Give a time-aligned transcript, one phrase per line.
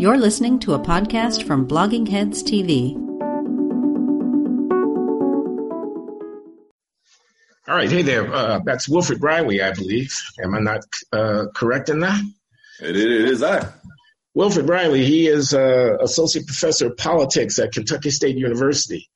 [0.00, 2.96] You're listening to a podcast from Blogging Heads TV.
[7.68, 8.32] All right, hey there.
[8.32, 10.18] Uh, that's Wilfred Briley, I believe.
[10.42, 12.18] Am I not uh, correct in that?
[12.80, 13.70] It, it is I.
[14.32, 19.06] Wilfred Briley, he is uh, associate professor of politics at Kentucky State University.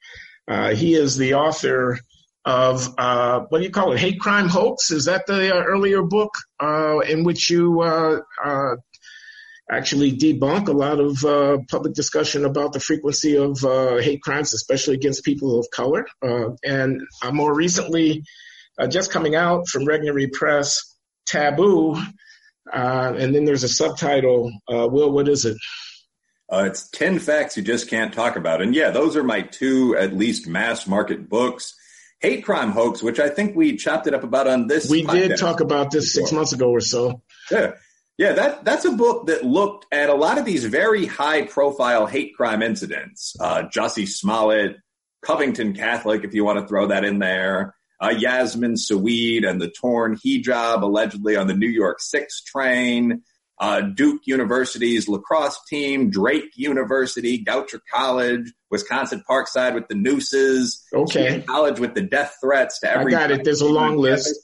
[0.46, 1.98] Uh, he is the author
[2.44, 4.00] of uh, what do you call it?
[4.00, 4.90] Hate crime hoax.
[4.90, 6.34] Is that the uh, earlier book
[7.08, 7.80] in which you
[9.70, 14.52] actually debunk a lot of uh, public discussion about the frequency of uh, hate crimes,
[14.52, 16.06] especially against people of color.
[16.22, 18.22] Uh, and uh, more recently,
[18.78, 20.94] uh, just coming out from Regnery Press,
[21.26, 21.96] Taboo.
[22.72, 24.52] Uh, and then there's a subtitle.
[24.68, 25.56] Will, what is it?
[26.52, 28.62] it's 10 Facts You Just Can't Talk About.
[28.62, 31.74] And yeah, those are my two, at least, mass market books.
[32.20, 34.88] Hate Crime Hoax, which I think we chopped it up about on this.
[34.88, 37.22] We did talk about this six months ago or so.
[37.50, 37.72] Yeah.
[38.16, 42.06] Yeah, that that's a book that looked at a lot of these very high profile
[42.06, 43.34] hate crime incidents.
[43.40, 44.76] Uh, Jussie Smollett,
[45.24, 47.74] Covington Catholic, if you want to throw that in there.
[48.00, 53.22] Uh, Yasmin Seweid and the torn hijab allegedly on the New York Six train.
[53.58, 61.40] Uh, Duke University's lacrosse team, Drake University, Goucher College, Wisconsin Parkside with the nooses, okay,
[61.46, 63.14] College with the death threats to every.
[63.14, 63.44] I got it.
[63.44, 64.34] There's a long list.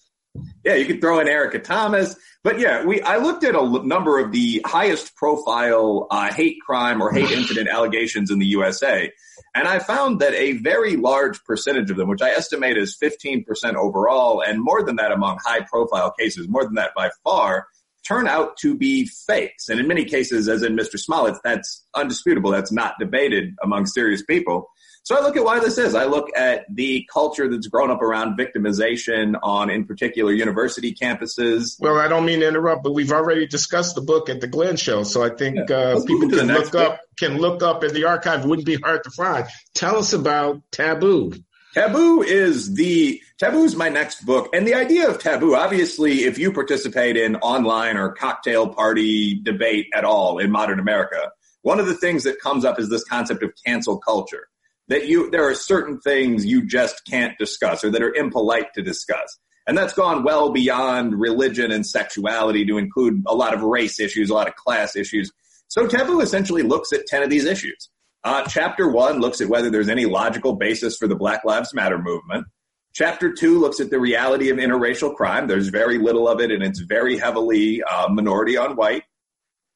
[0.64, 2.14] Yeah, you could throw in Erica Thomas.
[2.42, 7.02] But yeah, we I looked at a number of the highest profile uh, hate crime
[7.02, 9.10] or hate incident allegations in the USA,
[9.54, 13.44] and I found that a very large percentage of them, which I estimate is 15%
[13.74, 17.66] overall, and more than that among high profile cases, more than that by far,
[18.06, 19.68] turn out to be fakes.
[19.68, 20.98] And in many cases, as in Mr.
[20.98, 22.50] Smollett's, that's undisputable.
[22.50, 24.68] That's not debated among serious people.
[25.02, 25.94] So I look at why this is.
[25.94, 31.76] I look at the culture that's grown up around victimization on, in particular, university campuses.
[31.80, 34.76] Well, I don't mean to interrupt, but we've already discussed the book at the Glenn
[34.76, 35.76] Show, so I think yeah.
[35.76, 36.92] uh, people can look book.
[36.92, 38.44] up can look up in the archive.
[38.44, 39.46] It wouldn't be hard to find.
[39.74, 41.32] Tell us about Taboo.
[41.74, 45.54] Taboo is the Taboo is my next book, and the idea of taboo.
[45.54, 51.30] Obviously, if you participate in online or cocktail party debate at all in modern America,
[51.62, 54.49] one of the things that comes up is this concept of cancel culture
[54.90, 58.82] that you there are certain things you just can't discuss or that are impolite to
[58.82, 59.38] discuss.
[59.66, 64.28] And that's gone well beyond religion and sexuality to include a lot of race issues,
[64.28, 65.30] a lot of class issues.
[65.68, 67.88] So Taboo essentially looks at 10 of these issues.
[68.24, 71.98] Uh, chapter one looks at whether there's any logical basis for the Black Lives Matter
[71.98, 72.46] movement.
[72.92, 75.46] Chapter two looks at the reality of interracial crime.
[75.46, 79.04] There's very little of it, and it's very heavily uh, minority on white.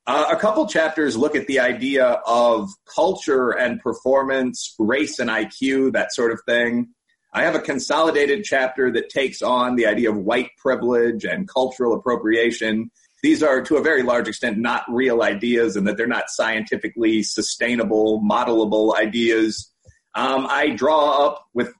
[0.06, 5.92] Uh, a couple chapters look at the idea of culture and performance, race and IQ,
[5.92, 6.88] that sort of thing.
[7.32, 11.94] I have a consolidated chapter that takes on the idea of white privilege and cultural
[11.94, 12.90] appropriation.
[13.22, 17.22] These are, to a very large extent, not real ideas and that they're not scientifically
[17.22, 19.72] sustainable, modelable ideas.
[20.14, 21.72] Um, I draw up with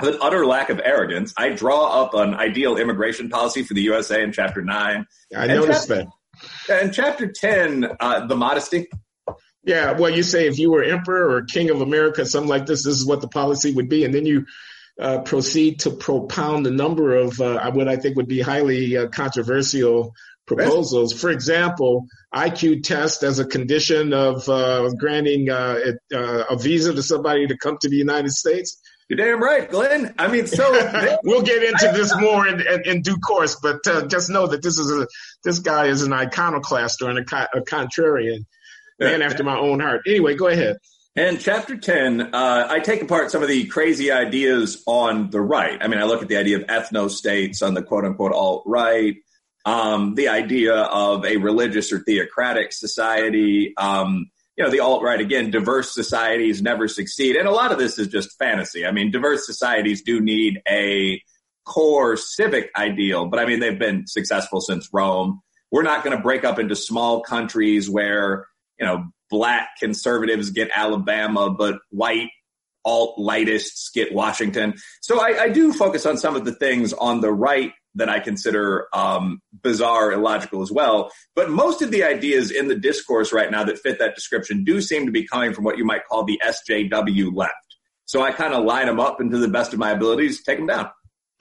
[0.00, 1.32] an utter lack of arrogance.
[1.38, 5.06] I draw up an ideal immigration policy for the USA in chapter nine.
[5.34, 6.12] I noticed chapter, that.
[6.68, 8.88] In chapter 10, uh, the modesty.
[9.64, 12.84] Yeah, well, you say if you were emperor or king of America, something like this,
[12.84, 14.04] this is what the policy would be.
[14.04, 14.46] And then you
[15.00, 19.08] uh, proceed to propound a number of uh, what I think would be highly uh,
[19.08, 20.14] controversial
[20.46, 21.12] proposals.
[21.12, 25.78] For example, IQ test as a condition of uh, granting uh,
[26.12, 28.80] a visa to somebody to come to the United States.
[29.08, 30.14] You're damn right, Glenn.
[30.18, 30.70] I mean, so
[31.24, 34.62] we'll get into this more in, in, in due course, but uh, just know that
[34.62, 35.06] this is a
[35.44, 38.46] this guy is an iconoclast or an, a contrarian,
[38.98, 40.02] man after my own heart.
[40.06, 40.78] Anyway, go ahead.
[41.14, 45.78] And chapter 10, uh, I take apart some of the crazy ideas on the right.
[45.80, 48.64] I mean, I look at the idea of ethno states on the quote unquote alt
[48.66, 49.16] right,
[49.64, 55.20] um, the idea of a religious or theocratic society, um, you know, the alt right
[55.20, 57.36] again, diverse societies never succeed.
[57.36, 58.86] And a lot of this is just fantasy.
[58.86, 61.20] I mean, diverse societies do need a
[61.66, 65.42] core civic ideal, but I mean, they've been successful since Rome.
[65.70, 68.46] We're not going to break up into small countries where,
[68.78, 72.30] you know, black conservatives get Alabama, but white
[72.84, 74.74] alt lightists get Washington.
[75.00, 78.20] So I, I do focus on some of the things on the right that I
[78.20, 81.10] consider um, bizarre, illogical as well.
[81.34, 84.80] But most of the ideas in the discourse right now that fit that description do
[84.80, 87.54] seem to be coming from what you might call the SJW left.
[88.04, 90.58] So I kind of line them up and to the best of my abilities, take
[90.58, 90.90] them down.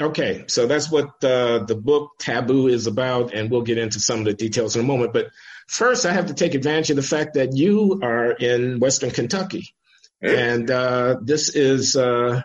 [0.01, 4.19] Okay, so that's what uh, the book Taboo is about, and we'll get into some
[4.19, 5.13] of the details in a moment.
[5.13, 5.27] But
[5.67, 9.73] first, I have to take advantage of the fact that you are in Western Kentucky.
[10.21, 12.41] And uh, this is uh,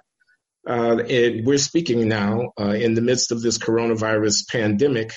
[0.68, 5.12] uh, it, we're speaking now uh, in the midst of this coronavirus pandemic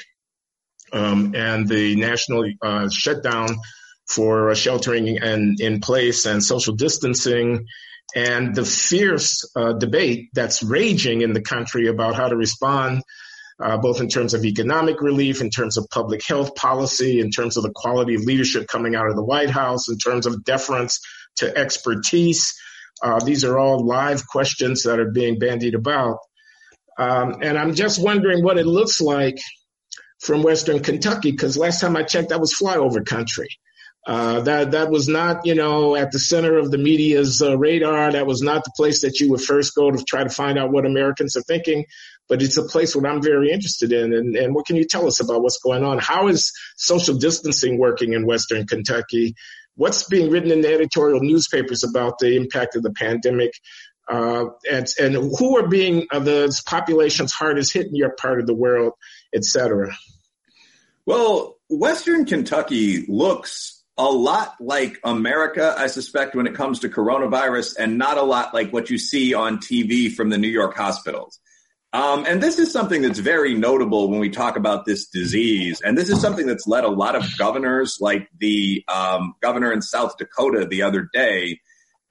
[0.92, 3.50] um, and the national uh, shutdown
[4.08, 7.66] for sheltering and in place and social distancing
[8.16, 13.02] and the fierce uh, debate that's raging in the country about how to respond,
[13.60, 17.58] uh, both in terms of economic relief, in terms of public health policy, in terms
[17.58, 21.00] of the quality of leadership coming out of the White House, in terms of deference
[21.38, 22.54] to expertise.
[23.04, 26.20] Uh, these are all live questions that are being bandied about.
[26.98, 29.40] Um, and I'm just wondering what it looks like
[30.22, 33.50] from Western Kentucky, because last time I checked, that was flyover country.
[34.06, 38.12] Uh, that that was not, you know, at the center of the media's uh, radar.
[38.12, 40.72] That was not the place that you would first go to try to find out
[40.72, 41.86] what Americans are thinking.
[42.28, 44.14] But it's a place what I'm very interested in.
[44.14, 46.00] And, and what can you tell us about what's going on?
[46.00, 49.36] How is social distancing working in Western Kentucky?
[49.76, 53.54] What's being written in the editorial newspapers about the impact of the pandemic?
[54.08, 58.48] Uh, and, and who are being uh, the populations hardest hit in your part of
[58.48, 58.94] the world,
[59.34, 59.96] et cetera?
[61.06, 67.76] Well, Western Kentucky looks a lot like America, I suspect, when it comes to coronavirus,
[67.78, 71.40] and not a lot like what you see on TV from the New York hospitals.
[71.94, 75.80] Um, and this is something that's very notable when we talk about this disease.
[75.82, 79.84] And this is something that's led a lot of governors, like the um, governor in
[79.84, 81.60] South Dakota the other day,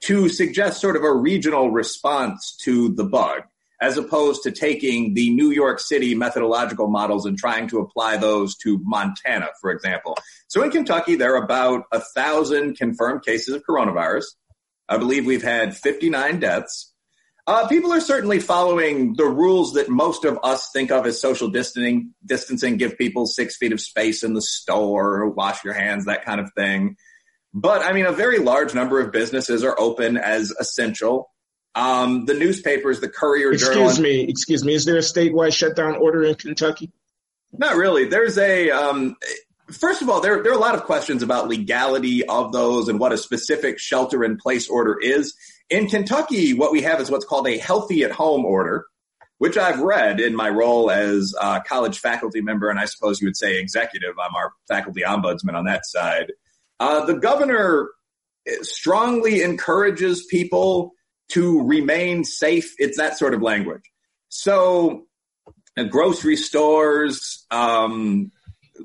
[0.02, 3.43] to suggest sort of a regional response to the bug
[3.81, 8.56] as opposed to taking the New York City methodological models and trying to apply those
[8.58, 10.17] to Montana, for example.
[10.46, 14.26] So in Kentucky, there are about a thousand confirmed cases of coronavirus.
[14.88, 16.92] I believe we've had 59 deaths.
[17.47, 21.49] Uh, people are certainly following the rules that most of us think of as social
[21.49, 26.25] distancing, distancing, give people six feet of space in the store, wash your hands, that
[26.25, 26.97] kind of thing.
[27.53, 31.31] But I mean, a very large number of businesses are open as essential.
[31.75, 33.89] Um, the newspapers, the Courier excuse Journal.
[33.89, 34.75] Excuse me, excuse me.
[34.75, 36.93] Is there a statewide shutdown order in Kentucky?
[37.53, 38.06] Not really.
[38.06, 38.71] There's a.
[38.71, 39.17] Um,
[39.71, 43.00] first of all, there there are a lot of questions about legality of those and
[43.00, 45.35] what a specific shelter in place order is.
[45.73, 48.85] In Kentucky, what we have is what's called a healthy at home order,
[49.39, 53.27] which I've read in my role as a college faculty member, and I suppose you
[53.27, 54.15] would say executive.
[54.23, 56.33] I'm our faculty ombudsman on that side.
[56.79, 57.89] Uh, the governor
[58.61, 60.93] strongly encourages people
[61.31, 62.75] to remain safe.
[62.77, 63.91] It's that sort of language.
[64.29, 65.07] So,
[65.79, 68.31] uh, grocery stores, um,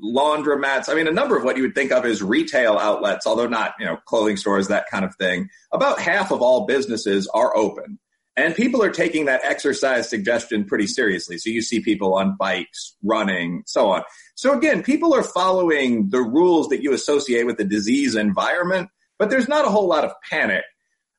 [0.02, 0.88] laundromats.
[0.88, 3.74] I mean, a number of what you would think of as retail outlets, although not,
[3.78, 5.48] you know, clothing stores, that kind of thing.
[5.72, 7.98] About half of all businesses are open.
[8.36, 11.38] And people are taking that exercise suggestion pretty seriously.
[11.38, 14.02] So you see people on bikes, running, so on.
[14.36, 19.28] So again, people are following the rules that you associate with the disease environment, but
[19.28, 20.62] there's not a whole lot of panic.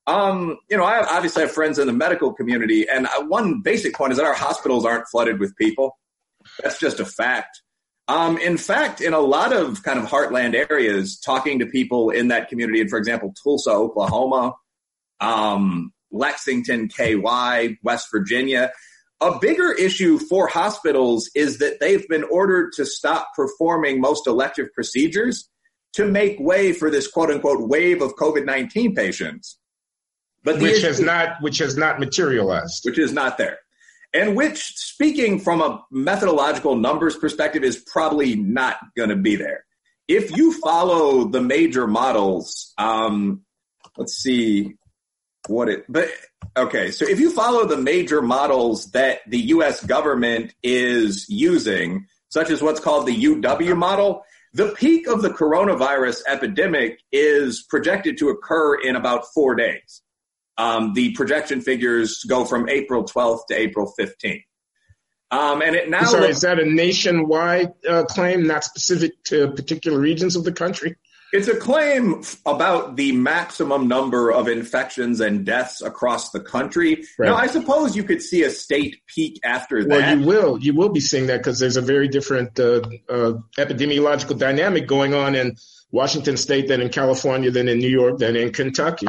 [0.08, 4.14] Um, you know, I obviously have friends in the medical community, and one basic point
[4.14, 6.00] is that our hospitals aren't flooded with people.
[6.64, 7.62] That's just a fact.
[8.10, 12.30] Um, in fact, in a lot of kind of heartland areas, talking to people in
[12.30, 14.56] that community, and for example, Tulsa, Oklahoma,
[15.22, 18.72] um, Lexington, KY, West Virginia,
[19.22, 24.74] a bigger issue for hospitals is that they've been ordered to stop performing most elective
[24.74, 25.48] procedures
[25.94, 29.60] to make way for this quote unquote wave of COVID 19 patients.
[30.44, 32.86] But which issue, has not which has not materialized.
[32.86, 33.60] Which is not there.
[34.14, 39.66] And which, speaking from a methodological numbers perspective, is probably not going to be there.
[40.08, 43.42] If you follow the major models, um,
[43.98, 44.76] let's see
[45.48, 46.10] what it, but
[46.58, 46.90] okay.
[46.92, 52.62] So if you follow the major models that the US government is using, such as
[52.62, 58.76] what's called the UW model, the peak of the coronavirus epidemic is projected to occur
[58.76, 60.02] in about four days.
[60.60, 64.44] Um, the projection figures go from April 12th to April 15th.
[65.32, 69.52] Um, and it now sorry, looks, is that a nationwide uh, claim, not specific to
[69.52, 70.98] particular regions of the country?
[71.32, 77.06] It's a claim about the maximum number of infections and deaths across the country.
[77.18, 77.28] Right.
[77.28, 79.90] Now, I suppose you could see a state peak after that.
[79.90, 80.60] Well, you will.
[80.60, 85.14] You will be seeing that because there's a very different uh, uh, epidemiological dynamic going
[85.14, 85.56] on in
[85.92, 89.08] Washington State than in California, than in New York, than in Kentucky.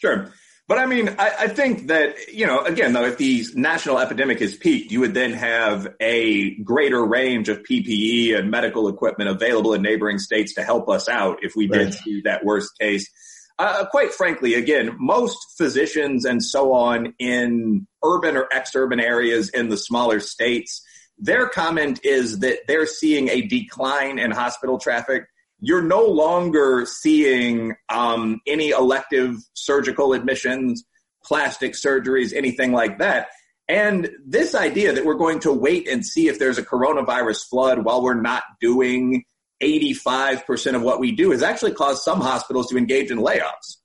[0.00, 0.32] Sure.
[0.66, 4.40] But I mean, I, I, think that, you know, again, though, if the national epidemic
[4.40, 9.74] is peaked, you would then have a greater range of PPE and medical equipment available
[9.74, 13.10] in neighboring states to help us out if we did see that worst case.
[13.58, 19.68] Uh, quite frankly, again, most physicians and so on in urban or ex-urban areas in
[19.68, 20.82] the smaller states,
[21.18, 25.26] their comment is that they're seeing a decline in hospital traffic
[25.64, 30.84] you're no longer seeing um, any elective surgical admissions,
[31.24, 33.28] plastic surgeries, anything like that.
[33.66, 37.84] And this idea that we're going to wait and see if there's a coronavirus flood
[37.84, 39.24] while we're not doing
[39.62, 43.78] 85% of what we do has actually caused some hospitals to engage in layoffs.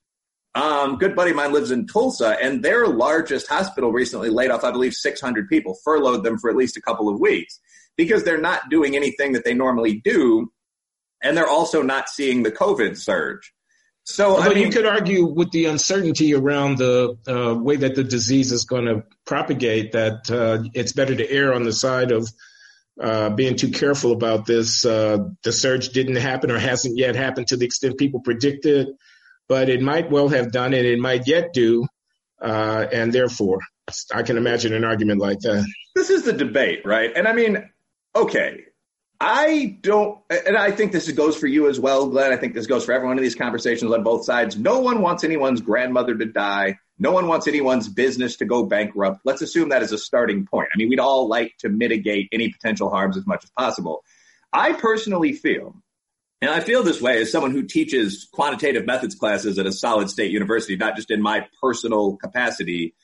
[0.55, 4.65] Um, good buddy of mine lives in Tulsa, and their largest hospital recently laid off,
[4.65, 7.57] I believe, 600 people, furloughed them for at least a couple of weeks
[7.95, 10.51] because they're not doing anything that they normally do,
[11.21, 13.53] and they're also not seeing the COVID surge.
[14.03, 17.93] So, Although I mean, you could argue with the uncertainty around the uh, way that
[17.93, 22.11] the disease is going to propagate, that uh, it's better to err on the side
[22.11, 22.27] of
[22.99, 24.83] uh, being too careful about this.
[24.83, 28.87] Uh, the surge didn't happen or hasn't yet happened to the extent people predicted,
[29.47, 30.85] but it might well have done it.
[30.85, 31.87] It might yet do,
[32.41, 33.59] uh, and therefore,
[34.13, 35.65] I can imagine an argument like that.
[35.95, 37.11] This is the debate, right?
[37.15, 37.69] And I mean,
[38.15, 38.63] okay,
[39.21, 42.31] I don't, and I think this goes for you as well, Glenn.
[42.31, 44.57] I think this goes for everyone in these conversations on both sides.
[44.57, 46.79] No one wants anyone's grandmother to die.
[46.97, 49.19] No one wants anyone's business to go bankrupt.
[49.25, 50.69] Let's assume that is a starting point.
[50.73, 54.03] I mean, we'd all like to mitigate any potential harms as much as possible.
[54.53, 55.75] I personally feel,
[56.41, 60.09] and I feel this way as someone who teaches quantitative methods classes at a solid
[60.09, 62.95] state university, not just in my personal capacity.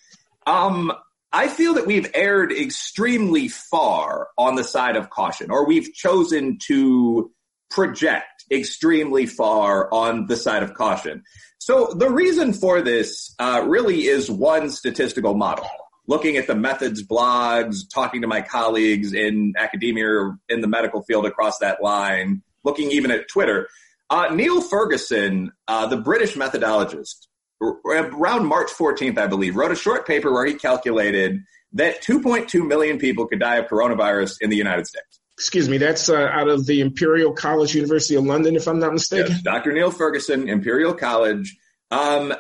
[0.48, 0.94] Um,
[1.36, 6.60] I feel that we've erred extremely far on the side of caution, or we've chosen
[6.68, 7.30] to
[7.70, 11.24] project extremely far on the side of caution.
[11.58, 15.68] So the reason for this uh, really is one statistical model.
[16.08, 21.04] Looking at the methods blogs, talking to my colleagues in academia or in the medical
[21.04, 23.68] field across that line, looking even at Twitter.
[24.10, 27.28] Uh, Neil Ferguson, uh, the British methodologist,
[27.62, 31.40] around March 14th, I believe, wrote a short paper where he calculated
[31.74, 35.20] that 2.2 million people could die of coronavirus in the United States.
[35.38, 38.94] Excuse me, that's uh, out of the Imperial College, University of London, if I'm not
[38.94, 39.32] mistaken.
[39.32, 39.74] Yes, Dr.
[39.74, 41.58] Neil Ferguson, Imperial College.
[41.92, 42.34] Um,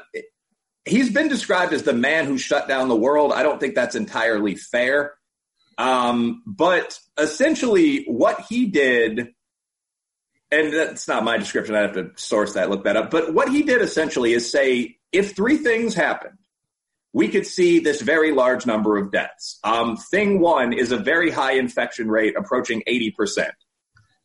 [0.86, 3.34] he's been described as the man who shut down the world.
[3.34, 5.13] I don't think that's entirely fair.
[5.77, 9.34] Um, but essentially, what he did
[10.51, 11.75] and that's not my description.
[11.75, 13.12] I have to source that, look that up.
[13.12, 16.38] But what he did essentially is say if three things happened,
[17.13, 19.57] we could see this very large number of deaths.
[19.63, 23.51] Um, thing one is a very high infection rate approaching 80%.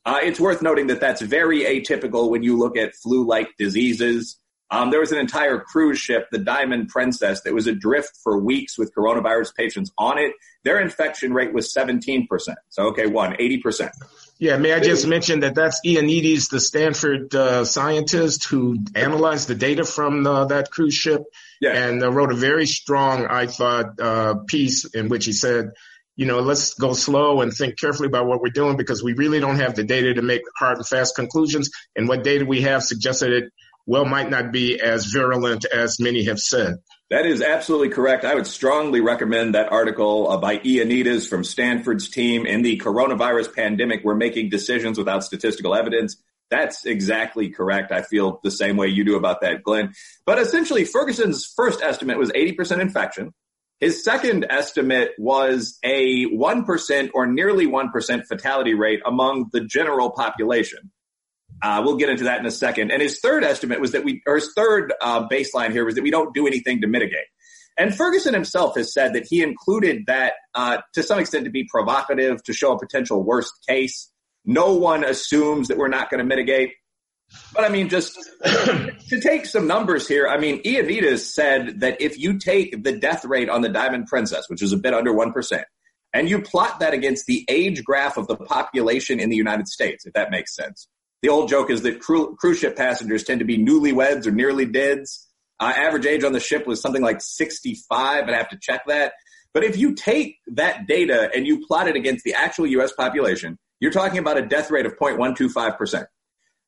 [0.04, 4.38] Uh, it's worth noting that that's very atypical when you look at flu like diseases.
[4.72, 8.76] Um, there was an entire cruise ship, the Diamond Princess, that was adrift for weeks
[8.76, 10.32] with coronavirus patients on it.
[10.64, 12.26] Their infection rate was 17%.
[12.70, 13.90] So, okay, one, 80%.
[14.40, 19.54] Yeah, may I just mention that that's Ioannidis, the Stanford uh, scientist who analyzed the
[19.54, 21.24] data from uh, that cruise ship
[21.74, 25.72] and uh, wrote a very strong, I thought, uh, piece in which he said,
[26.16, 29.40] you know, let's go slow and think carefully about what we're doing because we really
[29.40, 31.70] don't have the data to make hard and fast conclusions.
[31.94, 33.52] And what data we have suggests that it
[33.84, 36.76] well might not be as virulent as many have said.
[37.10, 38.24] That is absolutely correct.
[38.24, 43.52] I would strongly recommend that article uh, by Ioannidis from Stanford's team in the coronavirus
[43.52, 44.04] pandemic.
[44.04, 46.16] We're making decisions without statistical evidence.
[46.50, 47.90] That's exactly correct.
[47.90, 49.92] I feel the same way you do about that, Glenn.
[50.24, 53.34] But essentially, Ferguson's first estimate was 80% infection.
[53.80, 60.92] His second estimate was a 1% or nearly 1% fatality rate among the general population.
[61.62, 62.90] Uh, we'll get into that in a second.
[62.90, 66.02] And his third estimate was that we, or his third uh, baseline here was that
[66.02, 67.26] we don't do anything to mitigate.
[67.78, 71.64] And Ferguson himself has said that he included that uh, to some extent to be
[71.64, 74.10] provocative, to show a potential worst case.
[74.44, 76.72] No one assumes that we're not going to mitigate.
[77.54, 82.18] But I mean, just to take some numbers here, I mean, Ioannidis said that if
[82.18, 85.62] you take the death rate on the Diamond Princess, which is a bit under 1%,
[86.12, 90.06] and you plot that against the age graph of the population in the United States,
[90.06, 90.88] if that makes sense,
[91.22, 94.66] the old joke is that cru- cruise ship passengers tend to be newlyweds or nearly
[94.66, 95.26] deads.
[95.58, 98.24] Uh, average age on the ship was something like 65.
[98.24, 99.12] I'd have to check that.
[99.52, 102.92] But if you take that data and you plot it against the actual U.S.
[102.92, 106.06] population, you're talking about a death rate of 0.125%.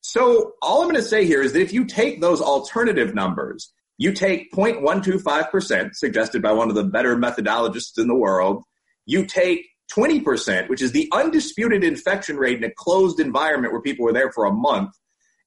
[0.00, 3.72] So all I'm going to say here is that if you take those alternative numbers,
[3.98, 8.64] you take 0.125%, suggested by one of the better methodologists in the world,
[9.06, 14.04] you take 20%, which is the undisputed infection rate in a closed environment where people
[14.04, 14.90] were there for a month,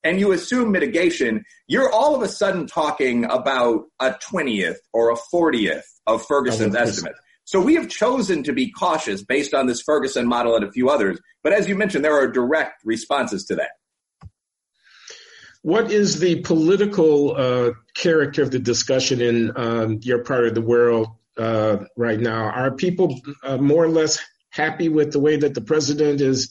[0.03, 5.17] and you assume mitigation, you're all of a sudden talking about a 20th or a
[5.33, 7.15] 40th of Ferguson's estimate.
[7.45, 10.89] So we have chosen to be cautious based on this Ferguson model and a few
[10.89, 11.19] others.
[11.43, 13.69] But as you mentioned, there are direct responses to that.
[15.61, 20.61] What is the political uh, character of the discussion in um, your part of the
[20.61, 22.49] world uh, right now?
[22.49, 24.19] Are people uh, more or less
[24.55, 26.49] happy with the way that the president is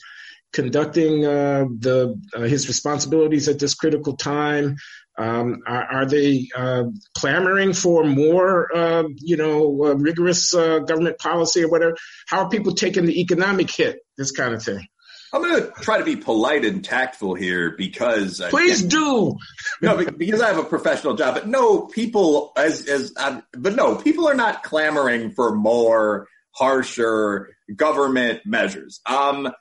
[0.52, 4.76] conducting uh, the uh, his responsibilities at this critical time?
[5.16, 6.84] Um, are, are, they uh,
[7.16, 11.94] clamoring for more, uh, you know, uh, rigorous uh, government policy or whatever?
[12.26, 14.00] How are people taking the economic hit?
[14.18, 14.84] This kind of thing.
[15.32, 19.36] I'm going to try to be polite and tactful here because please do.
[19.80, 21.34] no, because I have a professional job.
[21.34, 27.50] But no, people as as um, but no, people are not clamoring for more harsher
[27.74, 29.00] government measures.
[29.06, 29.52] Um,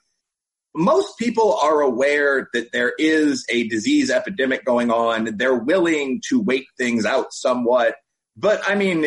[0.75, 5.37] most people are aware that there is a disease epidemic going on.
[5.37, 7.95] They're willing to wait things out somewhat.
[8.35, 9.05] But I mean,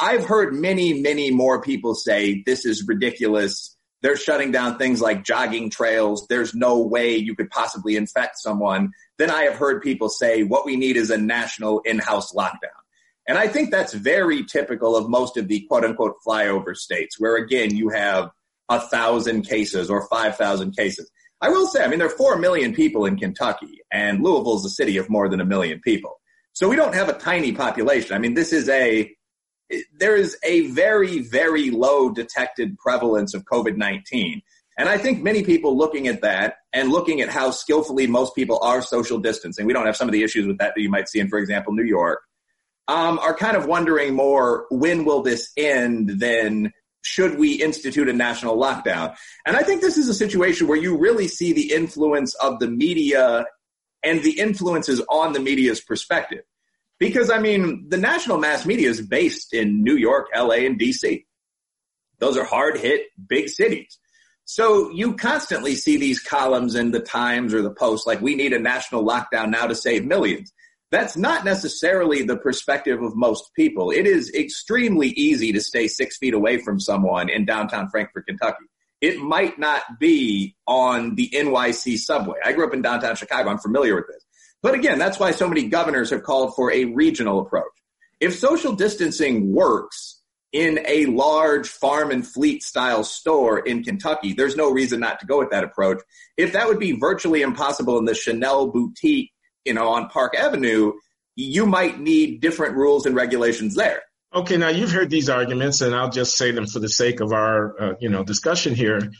[0.00, 3.76] I've heard many, many more people say this is ridiculous.
[4.02, 6.26] They're shutting down things like jogging trails.
[6.28, 8.92] There's no way you could possibly infect someone.
[9.18, 12.79] Then I have heard people say what we need is a national in-house lockdown.
[13.30, 17.36] And I think that's very typical of most of the quote unquote flyover states where
[17.36, 18.28] again you have
[18.68, 21.08] a thousand cases or 5,000 cases.
[21.40, 24.64] I will say, I mean, there are 4 million people in Kentucky and Louisville is
[24.64, 26.20] a city of more than a million people.
[26.54, 28.16] So we don't have a tiny population.
[28.16, 29.08] I mean, this is a,
[29.96, 34.42] there is a very, very low detected prevalence of COVID-19.
[34.76, 38.58] And I think many people looking at that and looking at how skillfully most people
[38.60, 41.08] are social distancing, we don't have some of the issues with that that you might
[41.08, 42.22] see in, for example, New York,
[42.90, 48.12] um, are kind of wondering more, when will this end than should we institute a
[48.12, 49.16] national lockdown?
[49.46, 52.66] And I think this is a situation where you really see the influence of the
[52.66, 53.46] media
[54.02, 56.42] and the influences on the media's perspective.
[56.98, 61.24] Because I mean, the national mass media is based in New York, LA, and DC.
[62.18, 63.98] Those are hard hit big cities.
[64.46, 68.52] So you constantly see these columns in the Times or the Post, like we need
[68.52, 70.52] a national lockdown now to save millions.
[70.90, 73.90] That's not necessarily the perspective of most people.
[73.90, 78.64] It is extremely easy to stay six feet away from someone in downtown Frankfort, Kentucky.
[79.00, 82.38] It might not be on the NYC subway.
[82.44, 83.50] I grew up in downtown Chicago.
[83.50, 84.24] I'm familiar with this.
[84.62, 87.72] But again, that's why so many governors have called for a regional approach.
[88.18, 90.20] If social distancing works
[90.52, 95.26] in a large farm and fleet style store in Kentucky, there's no reason not to
[95.26, 96.02] go with that approach.
[96.36, 99.32] If that would be virtually impossible in the Chanel boutique,
[99.64, 100.92] you know, on Park Avenue,
[101.36, 104.02] you might need different rules and regulations there.
[104.32, 107.32] Okay, now you've heard these arguments, and I'll just say them for the sake of
[107.32, 109.10] our, uh, you know, discussion here.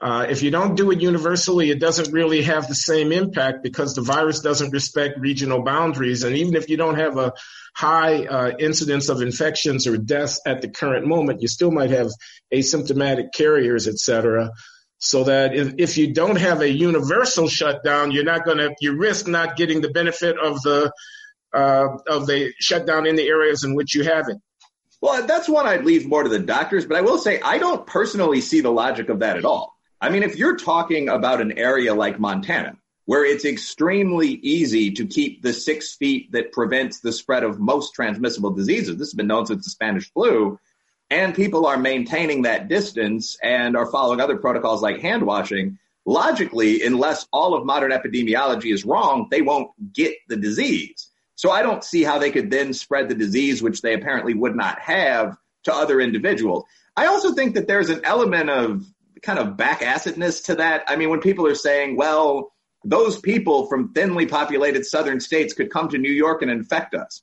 [0.00, 3.94] Uh, if you don't do it universally, it doesn't really have the same impact because
[3.94, 6.22] the virus doesn't respect regional boundaries.
[6.22, 7.34] And even if you don't have a
[7.74, 12.08] high uh, incidence of infections or deaths at the current moment, you still might have
[12.52, 14.50] asymptomatic carriers, et cetera.
[15.02, 18.96] So that if, if you don't have a universal shutdown, you're not going to, you
[18.96, 20.92] risk not getting the benefit of the,
[21.54, 24.36] uh, of the shutdown in the areas in which you have it.
[25.00, 27.86] Well, that's one I'd leave more to the doctors, but I will say I don't
[27.86, 29.74] personally see the logic of that at all.
[30.02, 35.06] I mean, if you're talking about an area like Montana, where it's extremely easy to
[35.06, 39.26] keep the six feet that prevents the spread of most transmissible diseases, this has been
[39.26, 40.58] known since the Spanish flu,
[41.10, 46.82] and people are maintaining that distance and are following other protocols like hand washing, logically,
[46.82, 51.08] unless all of modern epidemiology is wrong, they won't get the disease.
[51.34, 54.54] So I don't see how they could then spread the disease, which they apparently would
[54.54, 56.64] not have, to other individuals.
[56.96, 58.86] I also think that there's an element of
[59.22, 60.84] kind of back acidness to that.
[60.88, 62.52] I mean, when people are saying, well,
[62.84, 67.22] those people from thinly populated southern states could come to New York and infect us.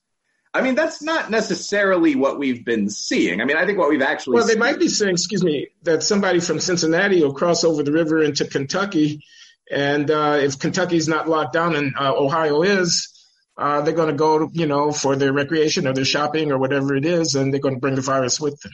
[0.58, 3.42] I mean, that's not necessarily what we've been seeing.
[3.42, 5.68] I mean, I think what we've actually well, they seen- might be saying, excuse me,
[5.84, 9.24] that somebody from Cincinnati will cross over the river into Kentucky,
[9.70, 13.14] and uh, if Kentucky's not locked down and uh, Ohio is,
[13.58, 16.96] uh, they're going to go, you know, for their recreation or their shopping or whatever
[16.96, 18.72] it is, and they're going to bring the virus with them.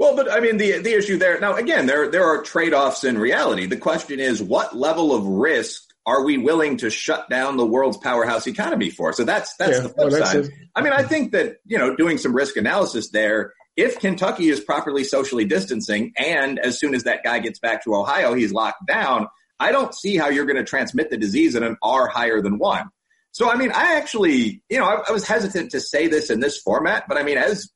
[0.00, 3.04] Well, but I mean, the the issue there now again, there there are trade offs
[3.04, 3.66] in reality.
[3.66, 7.96] The question is, what level of risk are we willing to shut down the world's
[7.96, 9.12] powerhouse economy for?
[9.12, 10.50] So that's that's yeah, the flip well, side.
[10.74, 13.52] I mean, I think that you know, doing some risk analysis there.
[13.76, 17.94] If Kentucky is properly socially distancing, and as soon as that guy gets back to
[17.96, 19.26] Ohio, he's locked down.
[19.58, 22.58] I don't see how you're going to transmit the disease at an R higher than
[22.58, 22.90] one.
[23.32, 26.38] So, I mean, I actually, you know, I, I, was hesitant to say this in
[26.38, 27.68] this format, but I mean, as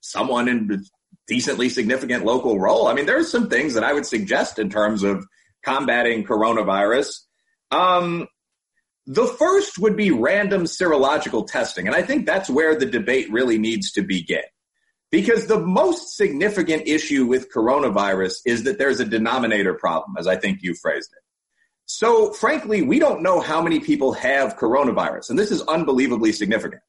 [0.00, 0.78] someone in a
[1.26, 4.70] decently significant local role, I mean, there are some things that I would suggest in
[4.70, 5.26] terms of
[5.64, 7.23] combating coronavirus.
[7.74, 8.28] Um,
[9.06, 11.86] the first would be random serological testing.
[11.86, 14.42] And I think that's where the debate really needs to begin.
[15.10, 20.36] Because the most significant issue with coronavirus is that there's a denominator problem, as I
[20.36, 21.22] think you phrased it.
[21.86, 26.82] So frankly, we don't know how many people have coronavirus, and this is unbelievably significant.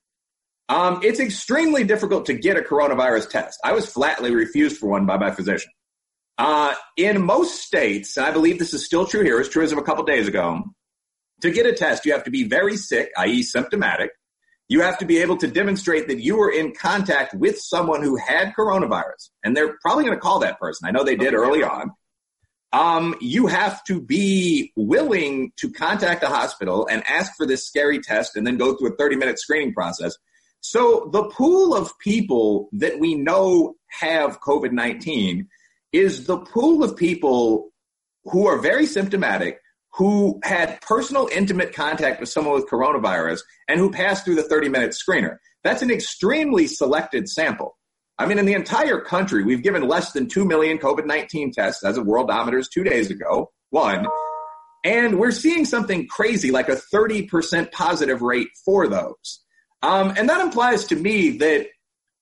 [0.70, 3.60] Um, it's extremely difficult to get a coronavirus test.
[3.64, 5.72] I was flatly refused for one by my physician.
[6.38, 9.72] Uh, in most states, and I believe this is still true here, it's true as
[9.72, 10.64] of a couple days ago,
[11.42, 13.44] to get a test, you have to be very sick, i.e.
[13.44, 14.12] symptomatic.
[14.68, 18.16] You have to be able to demonstrate that you were in contact with someone who
[18.18, 19.30] had coronavirus.
[19.44, 20.88] And they're probably going to call that person.
[20.88, 21.38] I know they did okay.
[21.38, 21.92] early on.
[22.74, 28.00] um, you have to be willing to contact a hospital and ask for this scary
[28.00, 30.18] test and then go through a 30 minute screening process.
[30.60, 35.48] So the pool of people that we know have COVID 19
[35.96, 37.70] is the pool of people
[38.26, 39.60] who are very symptomatic,
[39.94, 44.70] who had personal intimate contact with someone with coronavirus, and who passed through the 30
[44.70, 45.38] minute screener.
[45.64, 47.78] That's an extremely selected sample.
[48.18, 51.84] I mean, in the entire country, we've given less than 2 million COVID 19 tests
[51.84, 54.08] as of Worldometers two days ago, one.
[54.84, 59.42] And we're seeing something crazy like a 30% positive rate for those.
[59.82, 61.68] Um, and that implies to me that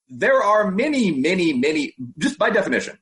[0.09, 2.97] there are many, many, many, just by definition,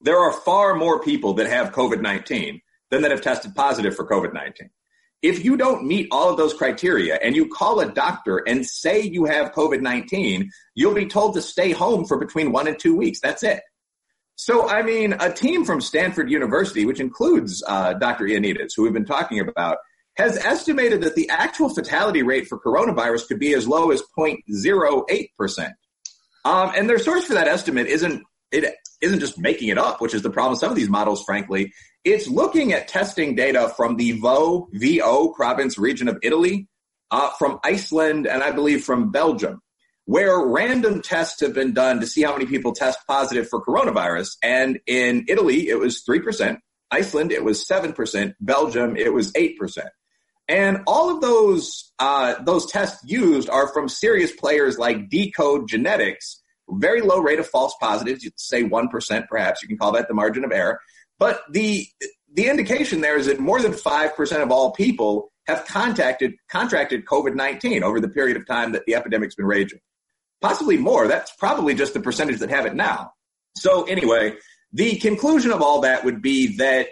[0.00, 4.06] there are far more people that have COVID 19 than that have tested positive for
[4.06, 4.70] COVID 19.
[5.22, 9.00] If you don't meet all of those criteria and you call a doctor and say
[9.00, 12.94] you have COVID 19, you'll be told to stay home for between one and two
[12.94, 13.20] weeks.
[13.20, 13.62] That's it.
[14.36, 18.24] So, I mean, a team from Stanford University, which includes uh, Dr.
[18.24, 19.78] Ioannidis, who we've been talking about,
[20.16, 25.72] has estimated that the actual fatality rate for coronavirus could be as low as 0.08%.
[26.44, 30.14] Um, and their source for that estimate isn't it isn't just making it up, which
[30.14, 31.72] is the problem some of these models, frankly.
[32.04, 36.68] It's looking at testing data from the VO, VO province region of Italy,
[37.10, 39.62] uh, from Iceland, and I believe from Belgium,
[40.04, 44.36] where random tests have been done to see how many people test positive for coronavirus.
[44.42, 46.58] And in Italy, it was 3%.
[46.90, 48.34] Iceland, it was 7%.
[48.40, 49.88] Belgium, it was 8%.
[50.46, 56.42] And all of those, uh, those tests used are from serious players like Decode Genetics,
[56.70, 58.24] very low rate of false positives.
[58.24, 59.62] You'd say 1% perhaps.
[59.62, 60.80] You can call that the margin of error.
[61.18, 61.86] But the,
[62.32, 67.82] the indication there is that more than 5% of all people have contacted, contracted COVID-19
[67.82, 69.80] over the period of time that the epidemic's been raging.
[70.40, 71.06] Possibly more.
[71.06, 73.12] That's probably just the percentage that have it now.
[73.56, 74.34] So anyway,
[74.72, 76.88] the conclusion of all that would be that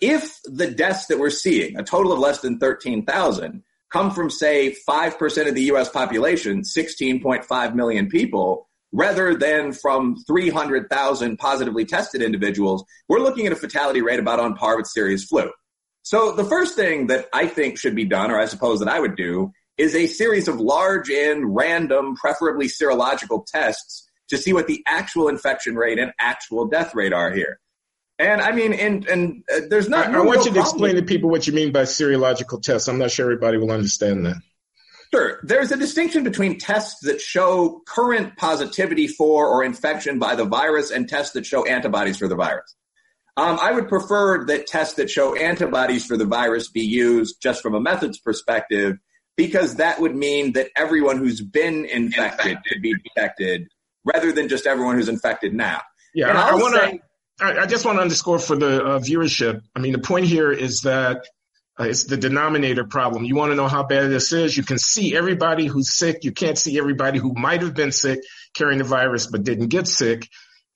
[0.00, 4.76] if the deaths that we're seeing, a total of less than 13,000, come from, say,
[4.88, 12.84] 5% of the US population, 16.5 million people, rather than from 300,000 positively tested individuals,
[13.08, 15.50] we're looking at a fatality rate about on par with serious flu.
[16.02, 19.00] So the first thing that I think should be done, or I suppose that I
[19.00, 24.66] would do, is a series of large and random, preferably serological tests to see what
[24.66, 27.60] the actual infection rate and actual death rate are here.
[28.20, 30.08] And I mean, and and uh, there's not.
[30.08, 32.86] I, I want you to explain to people what you mean by serological tests.
[32.86, 34.36] I'm not sure everybody will understand that.
[35.10, 35.40] Sure.
[35.42, 40.90] There's a distinction between tests that show current positivity for or infection by the virus
[40.90, 42.76] and tests that show antibodies for the virus.
[43.38, 47.62] Um, I would prefer that tests that show antibodies for the virus be used just
[47.62, 48.98] from a methods perspective,
[49.34, 53.66] because that would mean that everyone who's been infected could be detected
[54.04, 55.80] rather than just everyone who's infected now.
[56.14, 56.98] Yeah, I, I want to.
[57.40, 59.62] I, just want to underscore for the uh, viewership.
[59.74, 61.24] I mean, the point here is that
[61.78, 63.24] uh, it's the denominator problem.
[63.24, 64.56] You want to know how bad this is?
[64.56, 66.24] You can see everybody who's sick.
[66.24, 68.20] You can't see everybody who might have been sick
[68.54, 70.28] carrying the virus but didn't get sick.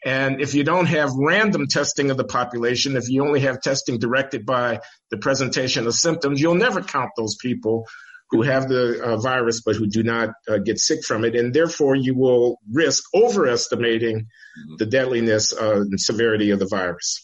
[0.05, 3.99] And if you don't have random testing of the population, if you only have testing
[3.99, 7.87] directed by the presentation of symptoms, you'll never count those people
[8.35, 11.37] who have the uh, virus but who do not uh, get sick from it.
[11.37, 14.75] And therefore, you will risk overestimating mm-hmm.
[14.79, 17.21] the deadliness uh, and severity of the virus.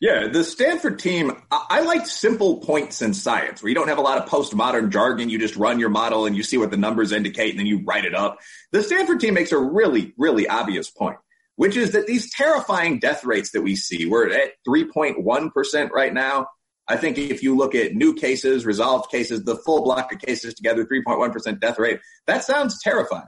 [0.00, 4.02] Yeah, the Stanford team, I like simple points in science where you don't have a
[4.02, 5.28] lot of postmodern jargon.
[5.28, 7.82] You just run your model and you see what the numbers indicate and then you
[7.84, 8.38] write it up.
[8.72, 11.16] The Stanford team makes a really, really obvious point,
[11.56, 16.48] which is that these terrifying death rates that we see, we're at 3.1% right now.
[16.88, 20.54] I think if you look at new cases, resolved cases, the full block of cases
[20.54, 23.26] together, 3.1% death rate, that sounds terrifying.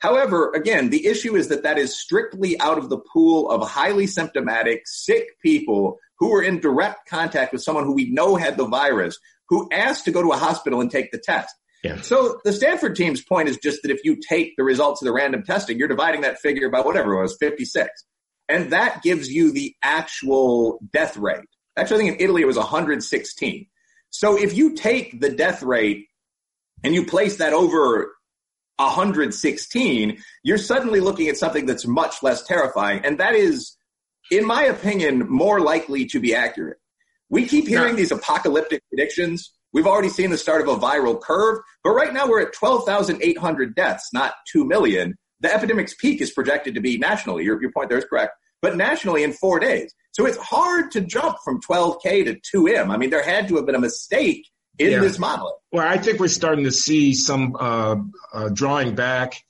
[0.00, 4.06] However, again, the issue is that that is strictly out of the pool of highly
[4.06, 8.66] symptomatic, sick people who were in direct contact with someone who we know had the
[8.66, 9.18] virus,
[9.48, 11.54] who asked to go to a hospital and take the test.
[11.82, 12.00] Yeah.
[12.00, 15.12] So the Stanford team's point is just that if you take the results of the
[15.12, 17.88] random testing, you're dividing that figure by whatever it was, 56.
[18.48, 21.44] And that gives you the actual death rate.
[21.78, 23.66] Actually, I think in Italy it was 116.
[24.10, 26.06] So if you take the death rate
[26.82, 28.14] and you place that over
[28.76, 33.04] 116, you're suddenly looking at something that's much less terrifying.
[33.04, 33.76] And that is,
[34.30, 36.78] in my opinion, more likely to be accurate.
[37.30, 39.52] We keep hearing these apocalyptic predictions.
[39.72, 43.74] We've already seen the start of a viral curve, but right now we're at 12,800
[43.74, 45.16] deaths, not 2 million.
[45.40, 47.44] The epidemic's peak is projected to be nationally.
[47.44, 49.94] Your, your point there is correct, but nationally in four days.
[50.12, 52.90] So it's hard to jump from 12K to 2M.
[52.90, 55.00] I mean, there had to have been a mistake in yeah.
[55.00, 55.60] this model.
[55.72, 57.96] Well, I think we're starting to see some uh,
[58.32, 59.42] uh, drawing back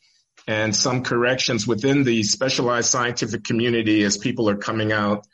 [0.46, 5.26] and some corrections within the specialized scientific community as people are coming out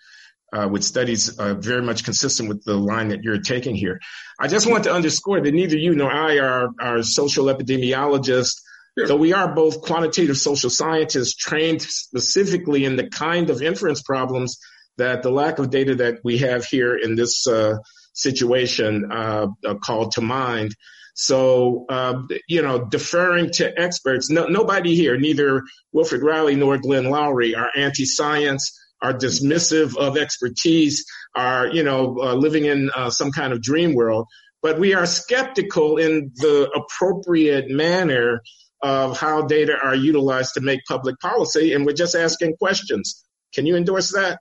[0.52, 4.00] uh, with studies uh, very much consistent with the line that you're taking here.
[4.38, 8.60] I just want to underscore that neither you nor I are, are social epidemiologists,
[8.96, 14.58] though we are both quantitative social scientists trained specifically in the kind of inference problems
[14.96, 17.76] that the lack of data that we have here in this uh,
[18.12, 19.46] situation uh,
[19.82, 20.74] called to mind.
[21.14, 27.04] So, uh, you know, deferring to experts, no, nobody here, neither Wilfred Reilly nor Glenn
[27.04, 31.04] Loury, are anti-science are dismissive of expertise,
[31.34, 34.26] are, you know, uh, living in uh, some kind of dream world.
[34.62, 38.40] But we are skeptical in the appropriate manner
[38.84, 41.72] of how data are utilized to make public policy.
[41.72, 43.24] And we're just asking questions.
[43.54, 44.38] Can you endorse that?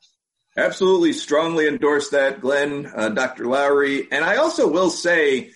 [0.58, 3.46] Absolutely strongly endorse that, Glenn, uh, Dr.
[3.46, 4.06] Loury.
[4.12, 5.52] And I also will say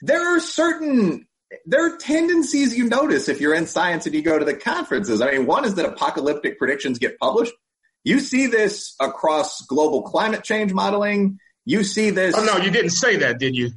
[0.00, 1.26] there are certain
[1.66, 5.20] there are tendencies you notice if you're in science and you go to the conferences.
[5.20, 7.52] I mean, one is that apocalyptic predictions get published.
[8.04, 11.38] You see this across global climate change modeling.
[11.66, 12.34] You see this.
[12.36, 13.72] Oh no, you didn't say that, did you?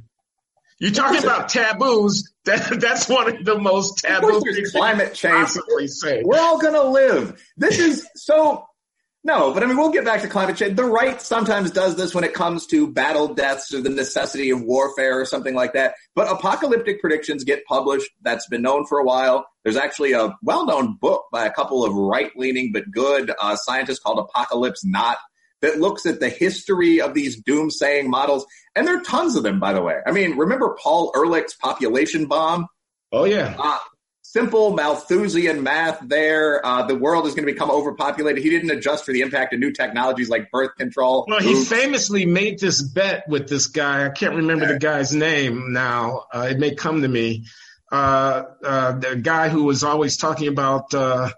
[0.78, 2.32] You're talking about taboos.
[2.44, 5.50] That, that's one of the most taboo things climate change.
[5.86, 6.22] Say.
[6.24, 7.42] We're all going to live.
[7.56, 8.66] This is so.
[9.26, 10.76] No, but I mean, we'll get back to climate change.
[10.76, 14.60] The right sometimes does this when it comes to battle deaths or the necessity of
[14.60, 15.94] warfare or something like that.
[16.14, 18.10] But apocalyptic predictions get published.
[18.20, 19.46] That's been known for a while.
[19.62, 24.18] There's actually a well-known book by a couple of right-leaning but good uh, scientists called
[24.18, 25.16] Apocalypse Not
[25.62, 28.44] that looks at the history of these doomsaying models.
[28.76, 29.98] And there are tons of them, by the way.
[30.04, 32.66] I mean, remember Paul Ehrlich's population bomb?
[33.12, 33.54] Oh yeah.
[33.58, 33.78] Uh,
[34.22, 36.64] simple Malthusian math there.
[36.66, 38.42] Uh, the world is going to become overpopulated.
[38.42, 41.24] He didn't adjust for the impact of new technologies like birth control.
[41.28, 44.04] Well, he famously made this bet with this guy.
[44.04, 46.24] I can't remember the guy's name now.
[46.32, 47.44] Uh, it may come to me.
[47.92, 51.30] Uh, uh, the guy who was always talking about uh,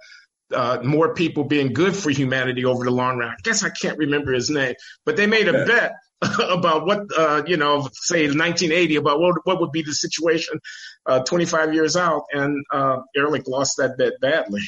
[0.55, 3.29] uh, more people being good for humanity over the long run.
[3.29, 5.93] I guess I can't remember his name, but they made a bet
[6.41, 10.61] about what uh, you know, say 1980, about what what would be the situation
[11.05, 14.63] uh, 25 years out, and uh, Ehrlich lost that bet badly.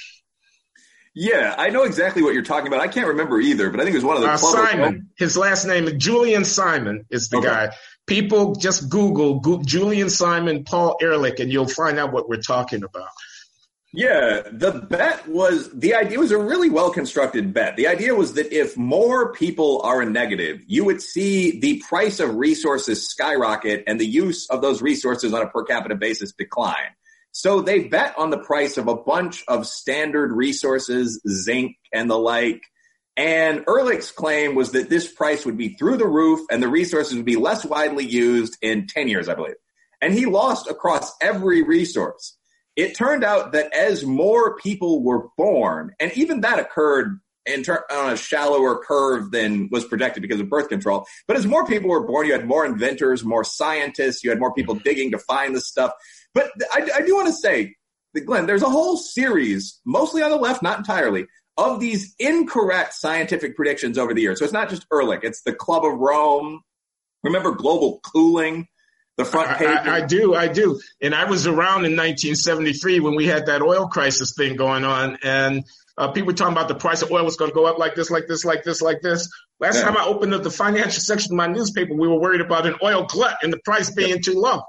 [1.14, 2.80] Yeah, I know exactly what you're talking about.
[2.80, 5.08] I can't remember either, but I think it was one of the uh, Simon.
[5.16, 7.46] His last name Julian Simon is the okay.
[7.46, 7.70] guy.
[8.06, 12.84] People just Google, Google Julian Simon, Paul Ehrlich, and you'll find out what we're talking
[12.84, 13.08] about.
[13.92, 17.76] Yeah, the bet was the idea was a really well constructed bet.
[17.76, 22.20] The idea was that if more people are a negative, you would see the price
[22.20, 26.92] of resources skyrocket and the use of those resources on a per capita basis decline.
[27.32, 32.18] So they bet on the price of a bunch of standard resources, zinc and the
[32.18, 32.62] like,
[33.18, 37.16] and Ehrlich's claim was that this price would be through the roof and the resources
[37.16, 39.56] would be less widely used in 10 years, I believe.
[40.00, 42.37] And he lost across every resource.
[42.78, 47.18] It turned out that as more people were born, and even that occurred
[47.64, 51.04] ter- on a shallower curve than was projected because of birth control.
[51.26, 54.54] But as more people were born, you had more inventors, more scientists, you had more
[54.54, 55.90] people digging to find the stuff.
[56.34, 57.74] But I, I do want to say,
[58.24, 63.56] Glenn, there's a whole series, mostly on the left, not entirely, of these incorrect scientific
[63.56, 64.38] predictions over the years.
[64.38, 66.60] So it's not just Ehrlich, it's the Club of Rome.
[67.24, 68.68] Remember global cooling?
[69.18, 69.68] The front page.
[69.68, 70.80] I, I, I, do, I do.
[71.02, 75.18] And I was around in 1973 when we had that oil crisis thing going on,
[75.24, 75.64] and
[75.98, 77.96] uh, people were talking about the price of oil was going to go up like
[77.96, 79.28] this, like this, like this, like this.
[79.58, 79.82] Last yeah.
[79.82, 82.76] time I opened up the financial section of my newspaper, we were worried about an
[82.80, 84.16] oil glut and the price being yeah.
[84.22, 84.62] too low.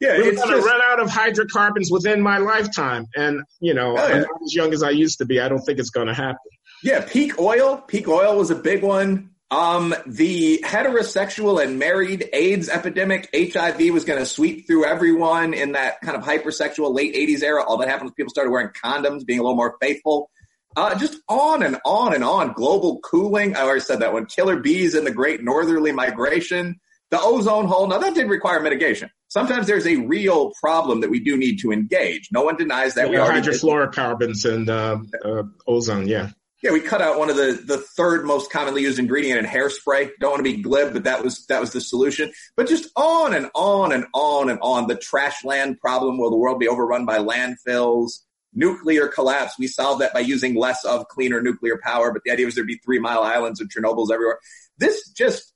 [0.00, 4.08] Yeah, we're going to run out of hydrocarbons within my lifetime, and you know, oh,
[4.08, 4.14] yeah.
[4.14, 5.40] I'm not as young as I used to be.
[5.40, 6.36] I don't think it's going to happen.
[6.82, 7.78] Yeah, peak oil.
[7.78, 9.30] Peak oil was a big one.
[9.50, 15.72] Um, the heterosexual and married AIDS epidemic, HIV was going to sweep through everyone in
[15.72, 17.62] that kind of hypersexual late 80s era.
[17.62, 20.30] All that happened was people started wearing condoms, being a little more faithful.
[20.76, 22.52] Uh, just on and on and on.
[22.52, 23.54] Global cooling.
[23.56, 24.26] I already said that one.
[24.26, 26.80] Killer bees and the great northerly migration.
[27.10, 27.86] The ozone hole.
[27.86, 29.10] Now that did require mitigation.
[29.28, 32.28] Sometimes there's a real problem that we do need to engage.
[32.32, 33.10] No one denies that.
[33.10, 36.08] Yeah, we hydrofluorocarbons and uh, uh, ozone.
[36.08, 36.30] Yeah.
[36.64, 40.08] Yeah, we cut out one of the, the third most commonly used ingredient in hairspray.
[40.18, 42.32] Don't want to be glib, but that was that was the solution.
[42.56, 44.86] But just on and on and on and on.
[44.86, 46.16] The trash land problem.
[46.16, 48.20] Will the world be overrun by landfills?
[48.54, 49.58] Nuclear collapse.
[49.58, 52.14] We solved that by using less of cleaner nuclear power.
[52.14, 54.38] But the idea was there'd be three mile islands and Chernobyls everywhere.
[54.78, 55.52] This just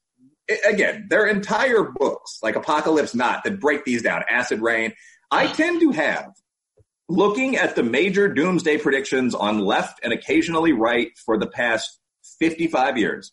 [0.68, 4.25] again, their entire books, like Apocalypse Not, that break these down.
[4.29, 4.92] Acid Rain.
[5.31, 6.33] I tend to have
[7.09, 11.99] looking at the major doomsday predictions on left and occasionally right for the past
[12.38, 13.33] 55 years,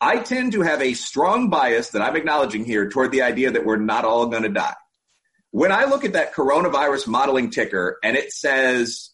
[0.00, 3.64] I tend to have a strong bias that I'm acknowledging here toward the idea that
[3.64, 4.74] we're not all going to die.
[5.52, 9.12] When I look at that coronavirus modeling ticker and it says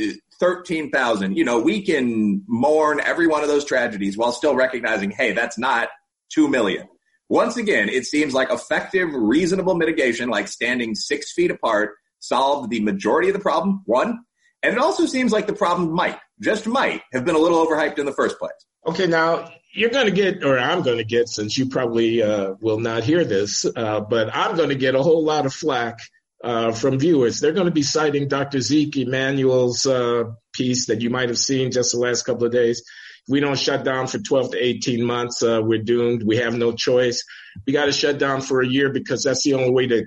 [0.00, 1.36] uh, 13,000.
[1.36, 5.58] You know, we can mourn every one of those tragedies while still recognizing, hey, that's
[5.58, 5.88] not
[6.30, 6.88] 2 million.
[7.28, 12.80] Once again, it seems like effective, reasonable mitigation, like standing six feet apart, solved the
[12.80, 14.20] majority of the problem, one.
[14.62, 17.98] And it also seems like the problem might, just might, have been a little overhyped
[17.98, 18.52] in the first place.
[18.86, 22.54] Okay, now you're going to get, or I'm going to get, since you probably uh,
[22.60, 26.00] will not hear this, uh, but I'm going to get a whole lot of flack
[26.42, 27.40] uh, from viewers.
[27.40, 28.60] They're going to be citing Dr.
[28.60, 32.82] Zeke Emanuel's uh, piece that you might have seen just the last couple of days.
[33.28, 36.22] We don't shut down for 12 to 18 months, uh, we're doomed.
[36.22, 37.22] We have no choice.
[37.66, 40.04] We got to shut down for a year because that's the only way to,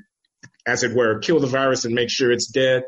[0.66, 2.84] as it were, kill the virus and make sure it's dead.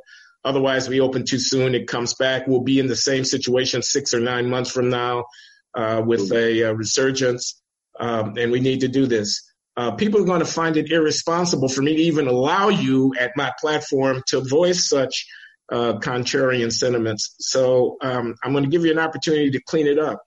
[0.45, 2.47] Otherwise, we open too soon, it comes back.
[2.47, 5.25] We'll be in the same situation six or nine months from now
[5.73, 7.61] uh, with a uh, resurgence,
[7.99, 9.41] um, and we need to do this
[9.75, 13.31] uh, people are going to find it irresponsible for me to even allow you at
[13.35, 15.25] my platform to voice such
[15.71, 17.35] uh, contrarian sentiments.
[17.39, 20.21] So um, I'm going to give you an opportunity to clean it up.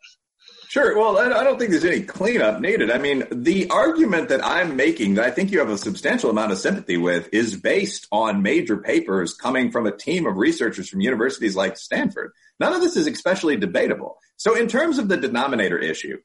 [0.76, 0.94] Sure.
[0.94, 2.90] Well, I don't think there's any cleanup needed.
[2.90, 6.52] I mean, the argument that I'm making that I think you have a substantial amount
[6.52, 11.00] of sympathy with is based on major papers coming from a team of researchers from
[11.00, 12.32] universities like Stanford.
[12.60, 14.18] None of this is especially debatable.
[14.36, 16.18] So in terms of the denominator issue,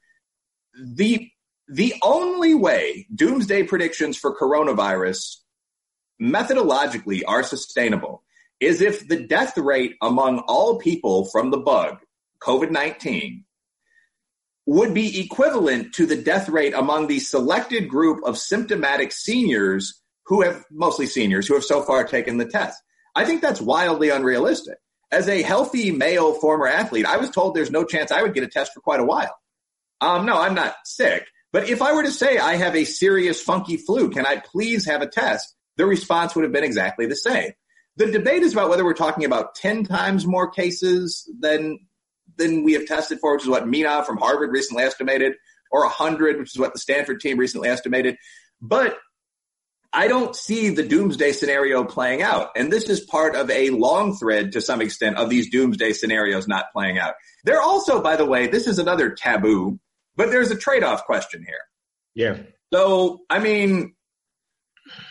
[0.78, 1.30] the
[1.70, 5.38] the only way doomsday predictions for coronavirus
[6.22, 8.22] methodologically are sustainable
[8.60, 12.00] is if the death rate among all people from the bug,
[12.44, 13.46] COVID 19,
[14.66, 20.42] would be equivalent to the death rate among the selected group of symptomatic seniors who
[20.42, 22.82] have, mostly seniors, who have so far taken the test.
[23.16, 24.78] I think that's wildly unrealistic.
[25.12, 28.44] As a healthy male former athlete, I was told there's no chance I would get
[28.44, 29.36] a test for quite a while.
[30.00, 33.42] Um, no, I'm not sick, but if I were to say I have a serious
[33.42, 35.54] funky flu, can I please have a test?
[35.78, 37.52] The response would have been exactly the same.
[37.98, 41.80] The debate is about whether we're talking about 10 times more cases than,
[42.42, 45.34] than we have tested for, which is what Mina from Harvard recently estimated,
[45.72, 48.18] or 100, which is what the Stanford team recently estimated.
[48.62, 48.98] But
[49.94, 52.50] I don't see the doomsday scenario playing out.
[52.56, 56.48] And this is part of a long thread to some extent of these doomsday scenarios
[56.48, 57.16] not playing out.
[57.44, 59.80] They're also, by the way, this is another taboo
[60.16, 61.64] but there's a trade off question here.
[62.14, 62.38] Yeah.
[62.74, 63.96] So, I mean,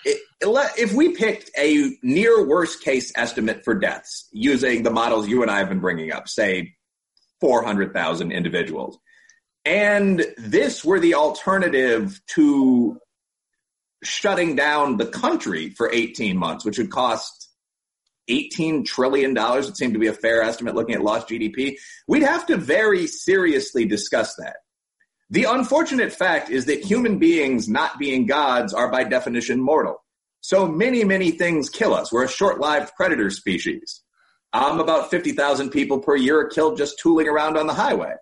[0.04, 5.42] it, if we picked a near worst case estimate for deaths using the models you
[5.42, 6.74] and I have been bringing up, say
[7.40, 8.98] 400,000 individuals,
[9.64, 12.98] and this were the alternative to
[14.02, 17.48] shutting down the country for 18 months, which would cost
[18.30, 19.36] $18 trillion.
[19.36, 21.76] It seemed to be a fair estimate looking at lost GDP.
[22.06, 24.56] We'd have to very seriously discuss that.
[25.28, 30.02] The unfortunate fact is that human beings, not being gods, are by definition mortal.
[30.40, 32.10] So many, many things kill us.
[32.10, 34.02] We're a short-lived predator species.
[34.52, 38.14] Um, about 50,000 people per year are killed just tooling around on the highway.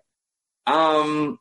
[0.67, 1.39] Um,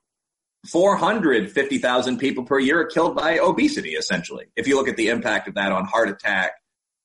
[0.67, 4.47] 450,000 people per year are killed by obesity, essentially.
[4.57, 6.53] If you look at the impact of that on heart attack,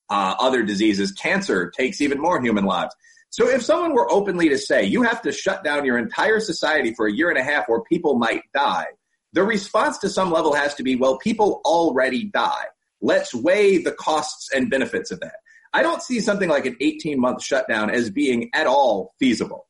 [0.10, 2.96] uh, other diseases, cancer takes even more human lives.
[3.30, 6.94] So if someone were openly to say, you have to shut down your entire society
[6.94, 8.86] for a year and a half or people might die,
[9.34, 12.66] the response to some level has to be, well, people already die.
[13.02, 15.38] Let's weigh the costs and benefits of that.
[15.74, 19.68] I don't see something like an 18 month shutdown as being at all feasible.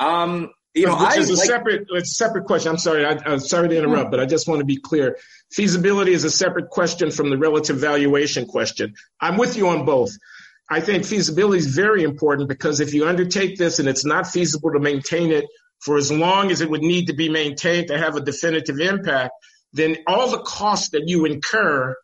[0.00, 2.70] Um, you know, which I, is a like, separate, it's a separate question.
[2.70, 5.18] I'm sorry, I, am sorry to interrupt, but I just want to be clear.
[5.50, 8.94] Feasibility is a separate question from the relative valuation question.
[9.20, 10.10] I'm with you on both.
[10.70, 14.72] I think feasibility is very important because if you undertake this and it's not feasible
[14.72, 15.46] to maintain it
[15.80, 19.32] for as long as it would need to be maintained to have a definitive impact,
[19.72, 21.96] then all the costs that you incur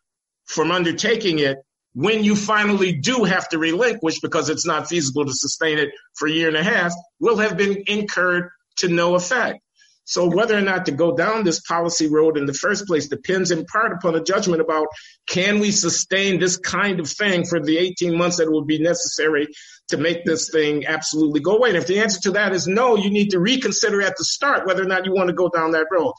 [0.45, 1.57] from undertaking it
[1.95, 6.27] when you finally do have to relinquish because it's not feasible to sustain it for
[6.27, 9.59] a year and a half will have been incurred to no effect.
[10.03, 13.49] So whether or not to go down this policy road in the first place depends
[13.49, 14.87] in part upon a judgment about
[15.25, 19.47] can we sustain this kind of thing for the 18 months that will be necessary
[19.87, 21.69] to make this thing absolutely go away.
[21.69, 24.67] And if the answer to that is no, you need to reconsider at the start
[24.67, 26.13] whether or not you want to go down that road.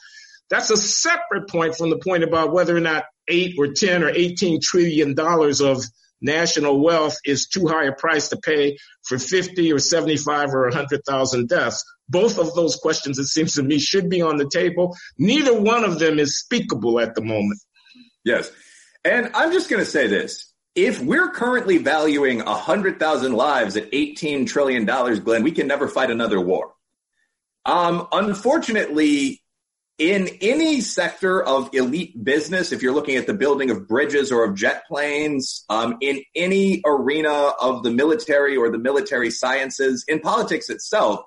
[0.50, 4.10] That's a separate point from the point about whether or not eight or 10 or
[4.10, 5.82] 18 trillion dollars of
[6.20, 11.48] national wealth is too high a price to pay for 50 or 75 or 100,000
[11.48, 11.84] deaths.
[12.08, 14.96] Both of those questions, it seems to me, should be on the table.
[15.18, 17.60] Neither one of them is speakable at the moment.
[18.24, 18.50] Yes.
[19.04, 20.52] And I'm just going to say this.
[20.74, 26.40] If we're currently valuing 100,000 lives at $18 trillion, Glenn, we can never fight another
[26.40, 26.72] war.
[27.64, 29.42] Um, unfortunately,
[29.98, 34.44] in any sector of elite business, if you're looking at the building of bridges or
[34.44, 40.20] of jet planes, um, in any arena of the military or the military sciences, in
[40.20, 41.20] politics itself,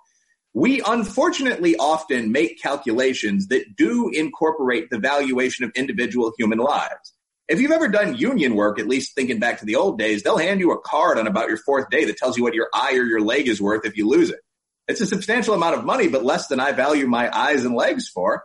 [0.54, 7.14] we unfortunately often make calculations that do incorporate the valuation of individual human lives.
[7.48, 10.38] If you've ever done union work, at least thinking back to the old days, they'll
[10.38, 12.94] hand you a card on about your fourth day that tells you what your eye
[12.94, 14.40] or your leg is worth if you lose it.
[14.88, 18.08] It's a substantial amount of money, but less than I value my eyes and legs
[18.08, 18.44] for.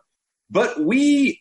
[0.51, 1.41] But we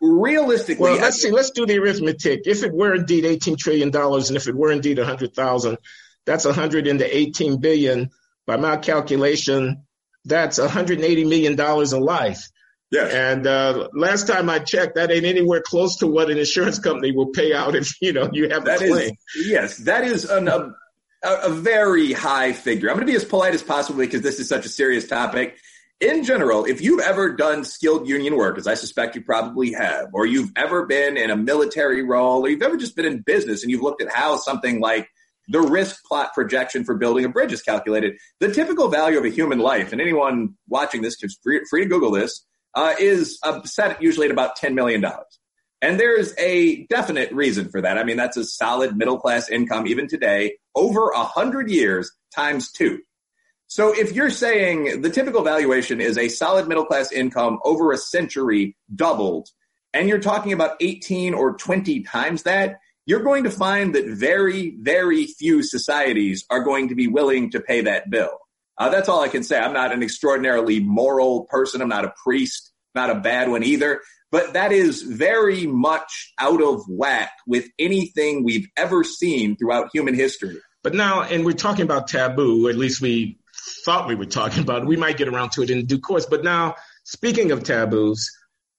[0.00, 0.90] realistically.
[0.90, 1.30] Well, let's see.
[1.30, 2.42] Let's do the arithmetic.
[2.46, 5.78] If it were indeed $18 trillion and if it were indeed 100,000,
[6.24, 8.10] that's 100 into 18 billion.
[8.46, 9.86] By my calculation,
[10.24, 12.48] that's 180 million dollars a life.
[12.92, 13.12] Yes.
[13.12, 17.10] And uh, last time I checked, that ain't anywhere close to what an insurance company
[17.10, 19.16] will pay out if you know you have that a claim.
[19.36, 20.72] Is, yes, that is an, a,
[21.24, 22.88] a very high figure.
[22.88, 25.58] I'm going to be as polite as possible because this is such a serious topic
[26.00, 30.08] in general, if you've ever done skilled union work, as I suspect you probably have,
[30.12, 33.62] or you've ever been in a military role, or you've ever just been in business
[33.62, 35.08] and you've looked at how something like
[35.48, 39.30] the risk plot projection for building a bridge is calculated, the typical value of a
[39.30, 42.44] human life, and anyone watching this is free, free to Google this,
[42.74, 45.04] uh, is uh, set usually at about $10 million.
[45.80, 47.96] And there's a definite reason for that.
[47.96, 52.70] I mean, that's a solid middle class income even today, over a hundred years times
[52.72, 53.00] two.
[53.68, 57.96] So if you're saying the typical valuation is a solid middle class income over a
[57.96, 59.48] century doubled,
[59.92, 64.76] and you're talking about 18 or 20 times that, you're going to find that very,
[64.80, 68.38] very few societies are going to be willing to pay that bill.
[68.78, 69.58] Uh, that's all I can say.
[69.58, 71.80] I'm not an extraordinarily moral person.
[71.80, 74.00] I'm not a priest, not a bad one either.
[74.32, 80.14] But that is very much out of whack with anything we've ever seen throughout human
[80.14, 80.58] history.
[80.82, 83.38] But now, and we're talking about taboo, at least we
[83.86, 84.84] thought we were talking about.
[84.84, 86.26] We might get around to it in due course.
[86.26, 86.74] But now,
[87.04, 88.30] speaking of taboos,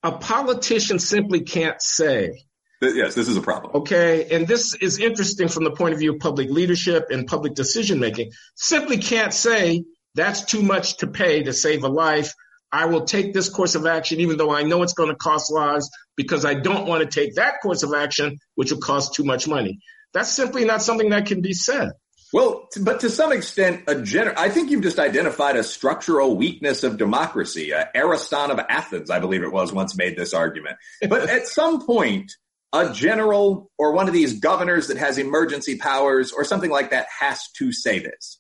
[0.04, 2.44] a politician simply can't say.
[2.82, 3.72] Yes, this is a problem.
[3.78, 4.28] Okay.
[4.30, 8.00] And this is interesting from the point of view of public leadership and public decision
[8.00, 8.32] making.
[8.56, 12.34] Simply can't say that's too much to pay to save a life.
[12.72, 15.52] I will take this course of action, even though I know it's going to cost
[15.52, 19.24] lives because I don't want to take that course of action, which will cost too
[19.24, 19.80] much money.
[20.14, 21.92] That's simply not something that can be said.
[22.34, 26.84] Well, but to some extent, a gener- I think you've just identified a structural weakness
[26.84, 27.74] of democracy.
[27.74, 30.78] Uh, Ariston of Athens, I believe it was, once made this argument.
[31.08, 32.34] But at some point,
[32.74, 37.08] a general or one of these governors that has emergency powers or something like that
[37.20, 38.40] has to say this.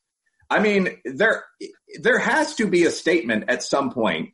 [0.50, 1.44] I mean, there
[2.02, 4.32] there has to be a statement at some point.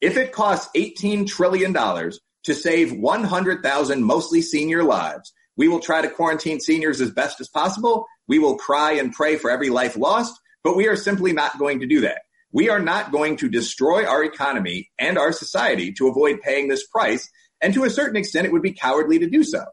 [0.00, 6.10] If it costs $18 trillion to save 100,000 mostly senior lives, we will try to
[6.10, 10.38] quarantine seniors as best as possible we will cry and pray for every life lost,
[10.62, 12.22] but we are simply not going to do that.
[12.52, 16.86] We are not going to destroy our economy and our society to avoid paying this
[16.86, 17.28] price.
[17.60, 19.64] And to a certain extent, it would be cowardly to do so.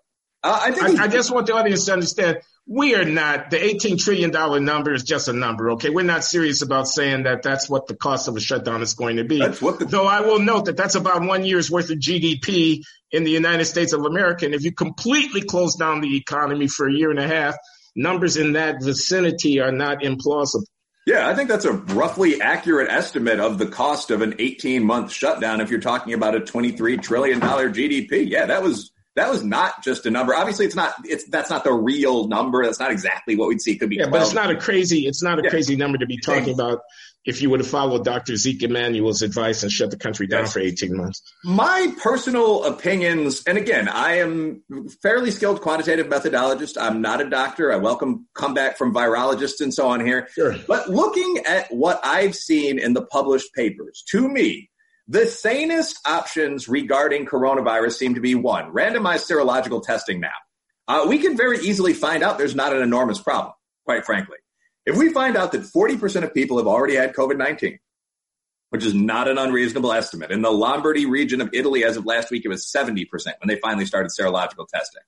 [0.44, 3.58] Uh, I, think I, I just want the audience to understand we are not the
[3.58, 4.32] $18 trillion
[4.64, 5.72] number is just a number.
[5.72, 5.90] Okay.
[5.90, 9.18] We're not serious about saying that that's what the cost of a shutdown is going
[9.18, 9.40] to be.
[9.40, 13.32] The- Though I will note that that's about one year's worth of GDP in the
[13.32, 14.46] United States of America.
[14.46, 17.56] And if you completely close down the economy for a year and a half,
[17.96, 20.64] numbers in that vicinity are not implausible.
[21.08, 25.12] Yeah, I think that's a roughly accurate estimate of the cost of an 18 month
[25.12, 28.30] shutdown if you're talking about a 23 trillion dollar GDP.
[28.30, 30.36] Yeah, that was that was not just a number.
[30.36, 30.94] Obviously, it's not.
[31.04, 32.64] It's that's not the real number.
[32.64, 33.74] That's not exactly what we'd see.
[33.74, 33.98] It could be.
[33.98, 34.12] Yeah, 12.
[34.12, 35.08] but it's not a crazy.
[35.08, 35.50] It's not a yeah.
[35.50, 36.82] crazy number to be talking about
[37.26, 38.36] if you would have followed Dr.
[38.36, 41.22] Zeke Emanuel's advice and shut the country down for 18 months?
[41.44, 44.64] My personal opinions, and again, I am
[45.04, 46.78] fairly skilled quantitative methodologist.
[46.80, 47.72] I'm not a doctor.
[47.72, 50.30] I welcome comeback from virologists and so on here.
[50.34, 50.56] Sure.
[50.68, 54.72] But looking at what I've seen in the published papers, to me,
[55.08, 60.30] the sanest options regarding coronavirus seem to be one, randomized serological testing now.
[60.88, 63.54] Uh, we can very easily find out there's not an enormous problem,
[63.86, 64.38] quite frankly.
[64.86, 67.80] If we find out that 40% of people have already had COVID 19,
[68.70, 72.32] which is not an unreasonable estimate, in the Lombardy region of Italy as of last
[72.32, 75.04] week, it was 70% when they finally started serological testing.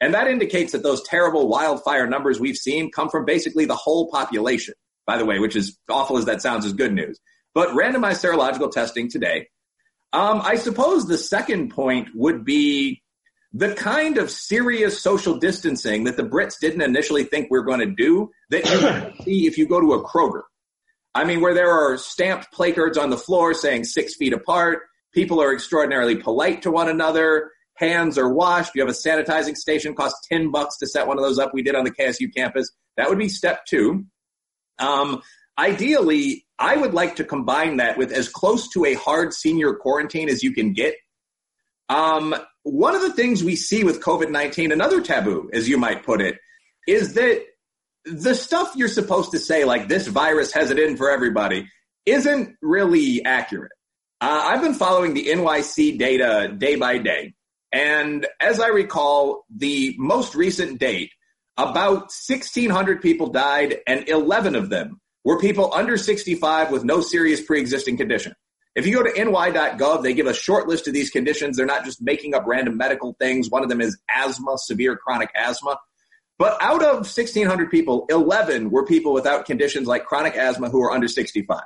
[0.00, 4.10] And that indicates that those terrible wildfire numbers we've seen come from basically the whole
[4.10, 4.74] population,
[5.06, 7.20] by the way, which is awful as that sounds is good news.
[7.54, 9.48] But randomized serological testing today.
[10.12, 13.02] Um, I suppose the second point would be
[13.54, 17.80] the kind of serious social distancing that the Brits didn't initially think we are going
[17.80, 20.42] to do that you see if you go to a Kroger.
[21.14, 24.80] I mean, where there are stamped placards on the floor saying six feet apart,
[25.12, 29.94] people are extraordinarily polite to one another, hands are washed, you have a sanitizing station,
[29.94, 31.52] costs 10 bucks to set one of those up.
[31.52, 32.70] We did on the KSU campus.
[32.96, 34.06] That would be step two.
[34.78, 35.20] Um,
[35.58, 40.30] ideally, I would like to combine that with as close to a hard senior quarantine
[40.30, 40.94] as you can get.
[41.90, 42.34] Um,
[42.64, 46.20] one of the things we see with COVID 19, another taboo, as you might put
[46.20, 46.38] it,
[46.86, 47.42] is that
[48.04, 51.68] the stuff you're supposed to say, like this virus has it in for everybody,
[52.06, 53.72] isn't really accurate.
[54.20, 57.34] Uh, I've been following the NYC data day by day.
[57.72, 61.10] And as I recall, the most recent date,
[61.56, 67.40] about 1,600 people died, and 11 of them were people under 65 with no serious
[67.40, 68.34] pre existing condition.
[68.74, 71.56] If you go to ny.gov, they give a short list of these conditions.
[71.56, 73.50] They're not just making up random medical things.
[73.50, 75.78] One of them is asthma, severe chronic asthma.
[76.38, 80.90] But out of 1,600 people, 11 were people without conditions like chronic asthma who are
[80.90, 81.60] under 65.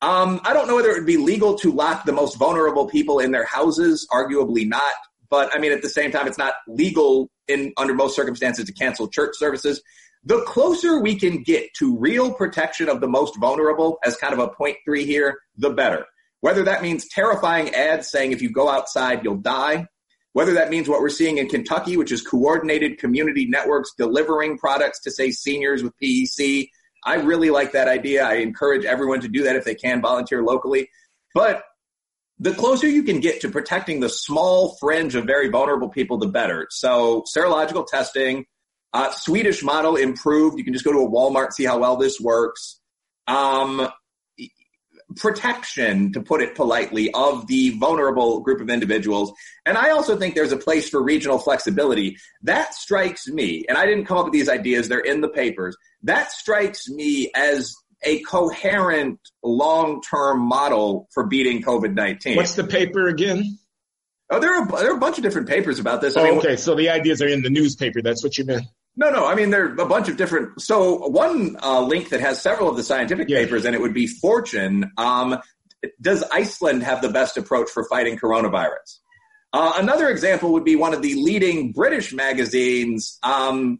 [0.00, 3.18] Um, I don't know whether it would be legal to lock the most vulnerable people
[3.18, 4.06] in their houses.
[4.12, 4.94] Arguably not.
[5.30, 8.72] But I mean, at the same time, it's not legal in under most circumstances to
[8.72, 9.82] cancel church services.
[10.24, 14.38] The closer we can get to real protection of the most vulnerable, as kind of
[14.38, 16.06] a point three here, the better.
[16.40, 19.86] Whether that means terrifying ads saying if you go outside, you'll die.
[20.32, 25.00] Whether that means what we're seeing in Kentucky, which is coordinated community networks delivering products
[25.00, 26.70] to, say, seniors with PEC.
[27.04, 28.24] I really like that idea.
[28.24, 30.88] I encourage everyone to do that if they can volunteer locally.
[31.34, 31.64] But
[32.38, 36.28] the closer you can get to protecting the small fringe of very vulnerable people, the
[36.28, 36.68] better.
[36.70, 38.46] So serological testing,
[38.92, 40.58] uh, Swedish model improved.
[40.58, 42.80] You can just go to a Walmart, see how well this works.
[43.26, 43.88] Um,
[45.16, 49.32] protection, to put it politely, of the vulnerable group of individuals.
[49.64, 52.18] And I also think there's a place for regional flexibility.
[52.42, 55.76] That strikes me, and I didn't come up with these ideas, they're in the papers.
[56.02, 62.36] That strikes me as a coherent long term model for beating COVID 19.
[62.36, 63.58] What's the paper again?
[64.30, 66.16] Oh, there are, there are a bunch of different papers about this.
[66.16, 68.02] Oh, I mean, oh, okay, so the ideas are in the newspaper.
[68.02, 68.66] That's what you meant.
[68.98, 69.26] No, no.
[69.28, 70.60] I mean, there are a bunch of different.
[70.60, 73.38] So one uh, link that has several of the scientific yeah.
[73.38, 74.90] papers, and it would be Fortune.
[74.96, 75.38] Um,
[76.00, 78.98] does Iceland have the best approach for fighting coronavirus?
[79.52, 83.20] Uh, another example would be one of the leading British magazines.
[83.22, 83.78] Um,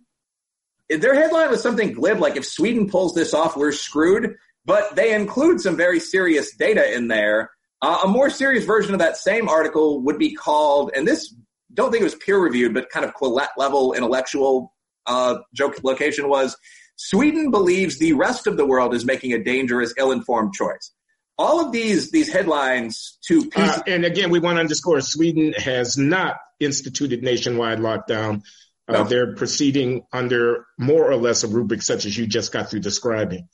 [0.88, 4.36] their headline was something glib like, if Sweden pulls this off, we're screwed.
[4.64, 7.50] But they include some very serious data in there.
[7.82, 11.34] Uh, a more serious version of that same article would be called, and this
[11.74, 14.72] don't think it was peer reviewed, but kind of Quillette level intellectual
[15.08, 16.56] uh, joke location was
[16.96, 20.92] Sweden believes the rest of the world is making a dangerous, ill-informed choice.
[21.38, 25.96] All of these these headlines to uh, and again, we want to underscore Sweden has
[25.96, 28.42] not instituted nationwide lockdown.
[28.88, 29.04] Uh, no.
[29.04, 33.48] They're proceeding under more or less a rubric such as you just got through describing.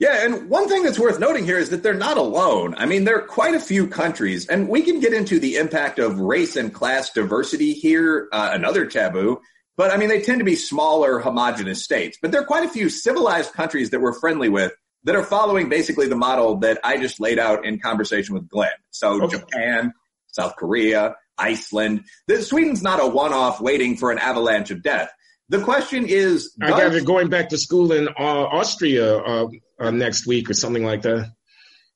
[0.00, 2.76] Yeah, and one thing that's worth noting here is that they're not alone.
[2.76, 5.98] I mean, there are quite a few countries, and we can get into the impact
[5.98, 9.40] of race and class diversity here, uh, another taboo.
[9.78, 12.18] But I mean, they tend to be smaller, homogenous states.
[12.20, 14.72] But there are quite a few civilized countries that we're friendly with
[15.04, 18.72] that are following basically the model that I just laid out in conversation with Glenn.
[18.90, 19.38] So okay.
[19.38, 19.94] Japan,
[20.26, 22.04] South Korea, Iceland.
[22.26, 25.10] The, Sweden's not a one-off waiting for an avalanche of death.
[25.48, 29.46] The question is, I got it going back to school in uh, Austria uh,
[29.78, 31.30] uh, next week or something like that.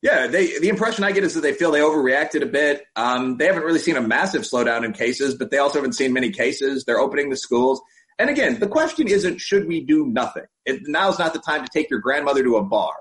[0.03, 2.85] Yeah, they, the impression I get is that they feel they overreacted a bit.
[2.97, 6.13] Um, they haven't really seen a massive slowdown in cases, but they also haven't seen
[6.13, 6.85] many cases.
[6.85, 7.81] They're opening the schools.
[8.19, 10.45] And again, the question isn't should we do nothing?
[10.67, 12.95] It, now's not the time to take your grandmother to a bar.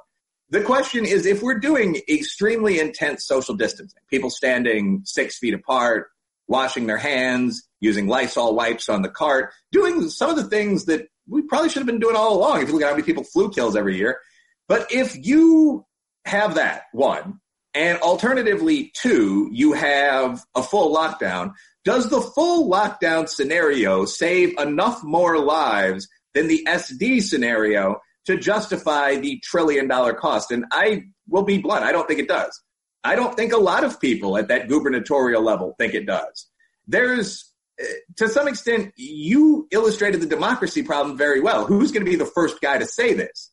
[0.51, 6.09] The question is if we're doing extremely intense social distancing, people standing six feet apart,
[6.47, 11.07] washing their hands, using Lysol wipes on the cart, doing some of the things that
[11.27, 13.23] we probably should have been doing all along if you look at how many people
[13.23, 14.19] flu kills every year.
[14.67, 15.85] But if you
[16.25, 17.39] have that, one.
[17.73, 21.53] And alternatively, two, you have a full lockdown.
[21.85, 29.15] Does the full lockdown scenario save enough more lives than the SD scenario to justify
[29.15, 30.51] the trillion dollar cost?
[30.51, 32.61] And I will be blunt, I don't think it does.
[33.03, 36.47] I don't think a lot of people at that gubernatorial level think it does.
[36.87, 37.85] There's, eh,
[38.17, 41.65] to some extent, you illustrated the democracy problem very well.
[41.65, 43.51] Who's going to be the first guy to say this?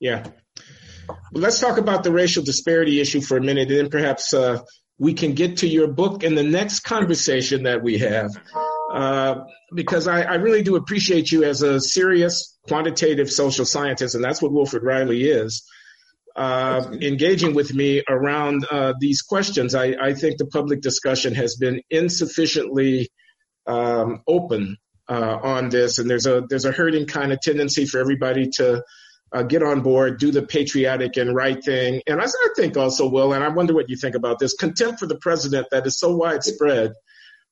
[0.00, 0.26] Yeah.
[1.32, 4.60] Let's talk about the racial disparity issue for a minute, and then perhaps uh,
[4.98, 8.30] we can get to your book in the next conversation that we have.
[8.92, 14.24] Uh, because I, I, really do appreciate you as a serious quantitative social scientist, and
[14.24, 15.62] that's what Wilfred Reilly is.
[16.34, 21.56] Uh, engaging with me around uh, these questions, I, I, think the public discussion has
[21.56, 23.10] been insufficiently
[23.66, 24.76] um, open
[25.08, 28.82] uh, on this, and there's a there's a herding kind of tendency for everybody to
[29.32, 32.02] uh, get on board, do the patriotic and right thing.
[32.06, 35.00] And I, I think also, Will, and I wonder what you think about this contempt
[35.00, 36.92] for the president that is so widespread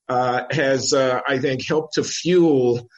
[0.09, 2.89] uh, has, uh, I think, helped to fuel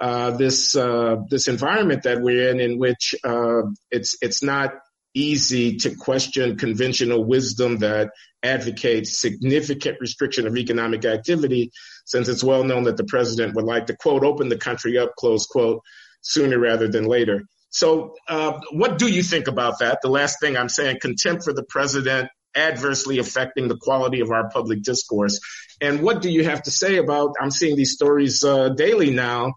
[0.00, 4.74] uh, this uh, this environment that we're in, in which uh, it's it's not
[5.14, 8.10] easy to question conventional wisdom that
[8.42, 11.70] advocates significant restriction of economic activity,
[12.04, 15.14] since it's well known that the president would like to quote open the country up
[15.16, 15.80] close quote
[16.22, 17.44] sooner rather than later.
[17.74, 19.98] So, uh, what do you think about that?
[20.02, 24.48] The last thing I'm saying, contempt for the president adversely affecting the quality of our
[24.48, 25.40] public discourse.
[25.80, 27.34] And what do you have to say about?
[27.40, 29.54] I'm seeing these stories uh, daily now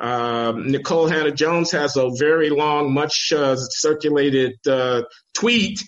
[0.00, 5.02] um, Nikole Hannah Jones has a very long, much uh, circulated uh,
[5.34, 5.82] tweet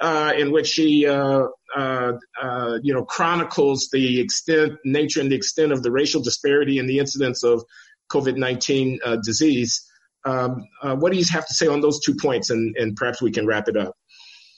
[0.00, 1.42] uh, in which she, uh,
[1.76, 6.78] uh, uh, you know, chronicles the extent, nature, and the extent of the racial disparity
[6.78, 7.62] in the incidence of
[8.10, 9.86] COVID-19 disease.
[10.24, 13.30] Um, what do you have to say on those two points, and, and perhaps we
[13.30, 13.96] can wrap it up?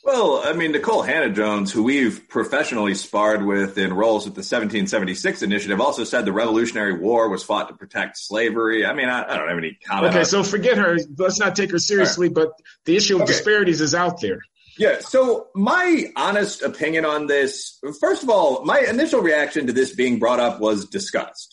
[0.05, 4.41] Well, I mean, Nikole Hannah Jones, who we've professionally sparred with in roles at the
[4.41, 8.85] 1776 Initiative, also said the Revolutionary War was fought to protect slavery.
[8.85, 10.13] I mean, I, I don't have any comment.
[10.13, 10.99] Okay, so forget her.
[11.19, 12.35] Let's not take her seriously, right.
[12.35, 12.53] but
[12.85, 13.33] the issue of okay.
[13.33, 14.41] disparities is out there.
[14.77, 14.99] Yeah.
[15.01, 20.19] So my honest opinion on this, first of all, my initial reaction to this being
[20.19, 21.52] brought up was disgust.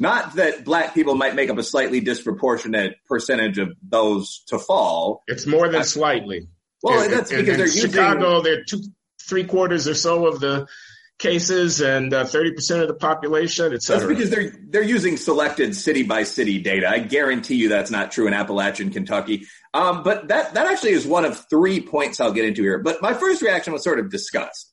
[0.00, 5.22] Not that black people might make up a slightly disproportionate percentage of those to fall.
[5.28, 6.48] It's more than slightly.
[6.82, 8.40] Well, and, that's because and, they're using Chicago.
[8.40, 8.82] They're two,
[9.22, 10.66] three quarters or so of the
[11.18, 14.06] cases and uh, thirty uh, percent of the population, et cetera.
[14.06, 16.88] That's because they're they're using selected city by city data.
[16.88, 19.46] I guarantee you that's not true in Appalachian Kentucky.
[19.74, 22.78] Um, but that that actually is one of three points I'll get into here.
[22.78, 24.72] But my first reaction was sort of disgust.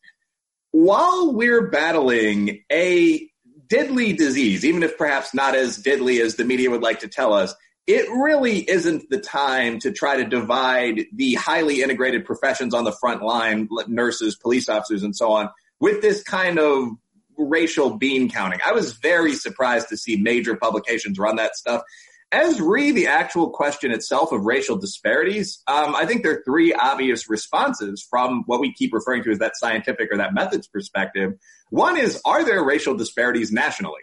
[0.71, 3.29] While we're battling a
[3.67, 7.33] deadly disease, even if perhaps not as deadly as the media would like to tell
[7.33, 7.53] us,
[7.87, 12.91] it really isn't the time to try to divide the highly integrated professions on the
[12.91, 15.49] front line, nurses, police officers, and so on,
[15.79, 16.89] with this kind of
[17.37, 18.59] racial bean counting.
[18.65, 21.83] I was very surprised to see major publications run that stuff.
[22.31, 26.73] As re the actual question itself of racial disparities, um, I think there are three
[26.73, 31.35] obvious responses from what we keep referring to as that scientific or that methods perspective.
[31.69, 34.01] One is, are there racial disparities nationally?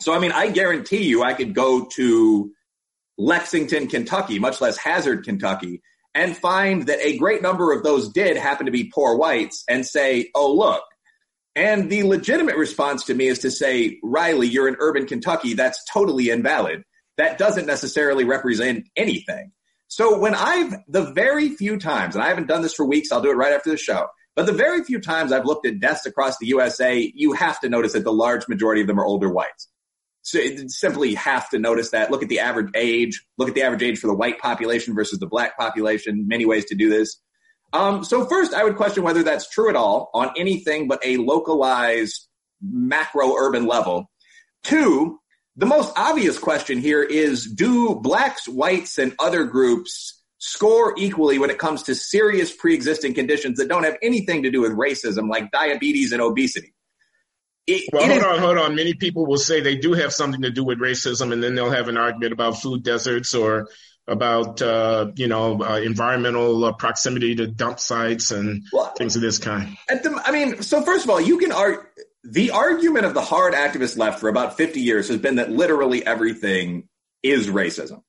[0.00, 2.52] So, I mean, I guarantee you I could go to
[3.16, 5.82] Lexington, Kentucky, much less Hazard, Kentucky,
[6.14, 9.86] and find that a great number of those did happen to be poor whites and
[9.86, 10.82] say, oh, look.
[11.56, 15.54] And the legitimate response to me is to say, Reilly, you're in urban Kentucky.
[15.54, 16.82] That's totally invalid.
[17.16, 19.52] That doesn't necessarily represent anything.
[19.86, 23.22] So when I've, the very few times, and I haven't done this for weeks, I'll
[23.22, 26.06] do it right after the show, but the very few times I've looked at deaths
[26.06, 29.28] across the USA, you have to notice that the large majority of them are older
[29.28, 29.68] whites.
[30.22, 32.10] So simply have to notice that.
[32.10, 33.22] Look at the average age.
[33.36, 36.26] Look at the average age for the white population versus the black population.
[36.26, 37.18] Many ways to do this.
[37.74, 41.18] Um, so first, I would question whether that's true at all on anything but a
[41.18, 42.26] localized
[42.62, 44.10] macro urban level.
[44.62, 45.18] Two,
[45.56, 50.13] the most obvious question here is do blacks, whites, and other groups
[50.44, 54.60] score equally when it comes to serious pre-existing conditions that don't have anything to do
[54.60, 56.74] with racism, like diabetes and obesity?
[57.66, 58.74] It, well, it hold is, on, hold on.
[58.74, 61.70] Many people will say they do have something to do with racism, and then they'll
[61.70, 63.68] have an argument about food deserts or
[64.06, 69.22] about uh, you know uh, environmental uh, proximity to dump sites and well, things of
[69.22, 69.78] this kind.
[69.88, 71.80] The, I mean, so first of all, you can argue
[72.22, 76.04] the argument of the hard activist left for about 50 years has been that literally
[76.04, 76.88] everything
[77.22, 78.02] is racism.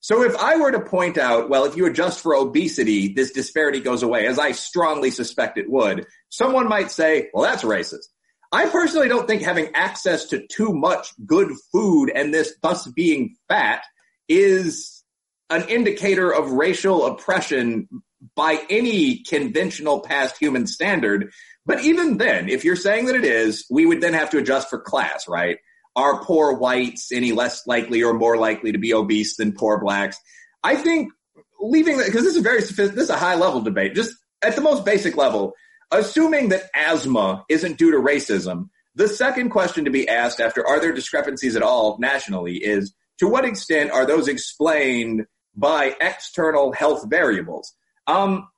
[0.00, 3.80] So if I were to point out, well, if you adjust for obesity, this disparity
[3.80, 8.06] goes away, as I strongly suspect it would, someone might say, well, that's racist.
[8.52, 13.36] I personally don't think having access to too much good food and this thus being
[13.48, 13.82] fat
[14.28, 15.02] is
[15.50, 17.88] an indicator of racial oppression
[18.34, 21.32] by any conventional past human standard.
[21.66, 24.70] But even then, if you're saying that it is, we would then have to adjust
[24.70, 25.58] for class, right?
[25.98, 30.18] Are poor whites any less likely or more likely to be obese than poor blacks?
[30.62, 31.12] I think
[31.60, 34.62] leaving that, because this is very, this is a high level debate, just at the
[34.62, 35.54] most basic level,
[35.90, 40.80] Assuming that asthma isn't due to racism, the second question to be asked after are
[40.80, 45.24] there discrepancies at all nationally is to what extent are those explained
[45.56, 47.72] by external health variables?
[48.06, 48.48] Um,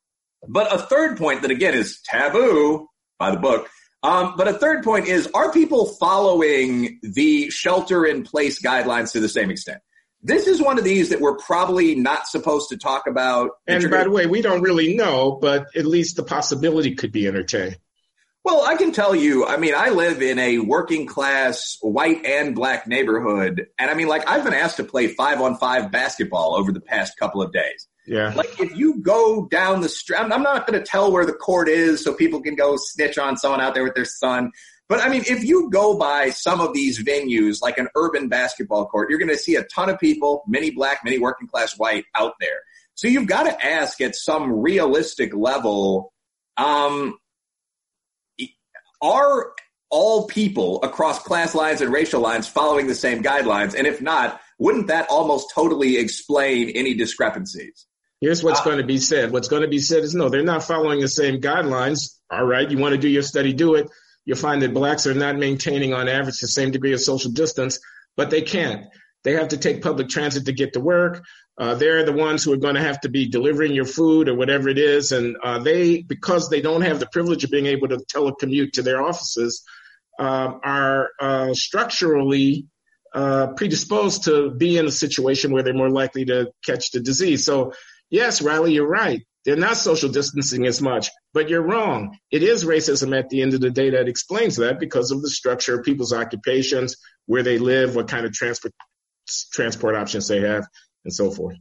[0.49, 2.89] but a third point that again is taboo
[3.19, 3.69] by the book.
[4.03, 9.21] Um, but a third point is are people following the shelter in place guidelines to
[9.21, 9.81] the same extent?
[10.23, 13.53] This is one of these that we're probably not supposed to talk about.
[13.67, 17.27] And by the way, we don't really know, but at least the possibility could be
[17.27, 17.79] entertained.
[18.43, 22.55] Well, I can tell you, I mean, I live in a working class white and
[22.55, 23.67] black neighborhood.
[23.79, 26.81] And I mean, like, I've been asked to play five on five basketball over the
[26.81, 27.87] past couple of days.
[28.07, 28.33] Yeah.
[28.35, 31.69] Like, if you go down the street, I'm not going to tell where the court
[31.69, 34.51] is so people can go snitch on someone out there with their son.
[34.89, 38.87] But I mean, if you go by some of these venues, like an urban basketball
[38.87, 42.07] court, you're going to see a ton of people, many black, many working class white
[42.17, 42.63] out there.
[42.97, 46.13] So you've got to ask at some realistic level,
[46.57, 47.17] um,
[49.01, 49.53] are
[49.91, 53.75] all people across class lines and racial lines following the same guidelines?
[53.75, 57.87] And if not, wouldn't that almost totally explain any discrepancies?
[58.21, 59.33] Here's what's uh, going to be said.
[59.33, 62.19] What's going to be said is no, they're not following the same guidelines.
[62.31, 63.89] All right, you want to do your study, do it
[64.25, 67.81] you'll find that blacks are not maintaining on average the same degree of social distance,
[68.17, 68.87] but they can't.
[69.25, 71.25] They have to take public transit to get to work.
[71.59, 74.35] Uh, they're the ones who are going to have to be delivering your food or
[74.35, 75.13] whatever it is.
[75.13, 78.83] And uh, they, because they don't have the privilege of being able to telecommute to
[78.83, 79.63] their offices,
[80.19, 82.67] uh, are uh, structurally
[83.13, 87.45] uh, predisposed to be in a situation where they're more likely to catch the disease.
[87.45, 87.73] So,
[88.11, 89.23] yes, Reilly, you're right.
[89.45, 92.19] They're not social distancing as much, but you're wrong.
[92.31, 95.31] It is racism at the end of the day that explains that because of the
[95.31, 96.97] structure of people's occupations,
[97.27, 98.75] where they live, what kind of transport
[99.53, 100.67] transport options they have,
[101.05, 101.57] and so forth.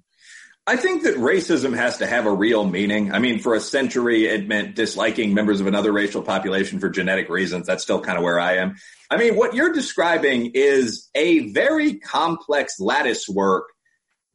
[0.68, 3.12] I think that racism has to have a real meaning.
[3.12, 7.30] I mean, for a century, it meant disliking members of another racial population for genetic
[7.30, 7.66] reasons.
[7.66, 8.76] That's still kind of where I am.
[9.10, 13.70] I mean, what you're describing is a very complex lattice work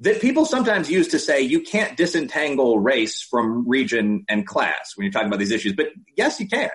[0.01, 5.05] that people sometimes use to say you can't disentangle race from region and class when
[5.05, 5.73] you're talking about these issues.
[5.73, 6.71] But yes, you can.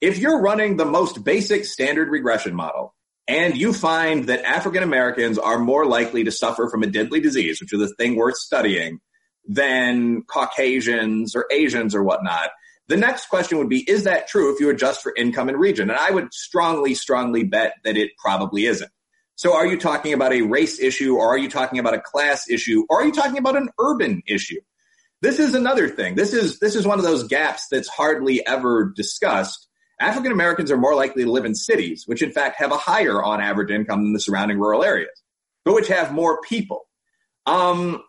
[0.00, 2.94] If you're running the most basic standard regression model
[3.28, 7.60] and you find that African Americans are more likely to suffer from a deadly disease,
[7.60, 9.00] which is a thing worth studying,
[9.48, 12.50] than Caucasians or Asians or whatnot,
[12.88, 15.90] the next question would be, is that true if you adjust for income and region?
[15.90, 18.90] And I would strongly, strongly bet that it probably isn't.
[19.36, 22.48] So are you talking about a race issue or are you talking about a class
[22.48, 24.60] issue or are you talking about an urban issue?
[25.20, 26.16] This is another thing.
[26.16, 29.68] This is, this is one of those gaps that's hardly ever discussed.
[30.00, 33.22] African Americans are more likely to live in cities, which in fact have a higher
[33.22, 35.22] on average income than the surrounding rural areas,
[35.64, 36.82] but which have more people.
[37.46, 38.02] Um,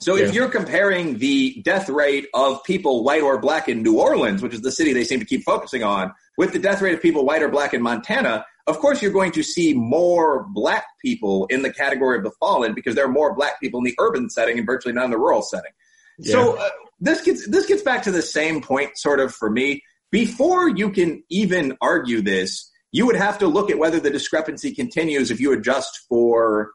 [0.00, 0.24] so yeah.
[0.24, 4.54] if you're comparing the death rate of people white or black in New Orleans, which
[4.54, 7.26] is the city they seem to keep focusing on, with the death rate of people
[7.26, 11.62] white or black in Montana, of course, you're going to see more black people in
[11.62, 14.58] the category of the fallen because there are more black people in the urban setting
[14.58, 15.72] and virtually none in the rural setting.
[16.18, 16.32] Yeah.
[16.32, 16.68] So uh,
[17.00, 19.82] this gets this gets back to the same point, sort of for me.
[20.10, 24.74] Before you can even argue this, you would have to look at whether the discrepancy
[24.74, 26.72] continues if you adjust for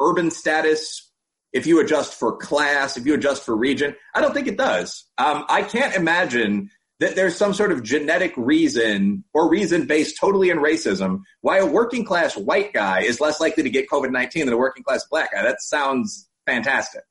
[0.00, 1.10] urban status,
[1.52, 3.96] if you adjust for class, if you adjust for region.
[4.14, 5.04] I don't think it does.
[5.16, 6.70] Um, I can't imagine
[7.00, 11.66] that there's some sort of genetic reason or reason based totally in racism why a
[11.66, 15.04] working class white guy is less likely to get COVID 19 than a working class
[15.10, 15.42] black guy.
[15.42, 17.02] That sounds fantastic.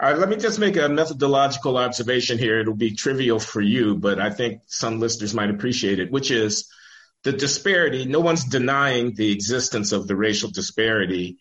[0.00, 2.60] All right, let me just make a methodological observation here.
[2.60, 6.68] It'll be trivial for you, but I think some listeners might appreciate it, which is
[7.24, 8.04] the disparity.
[8.04, 11.38] No one's denying the existence of the racial disparity.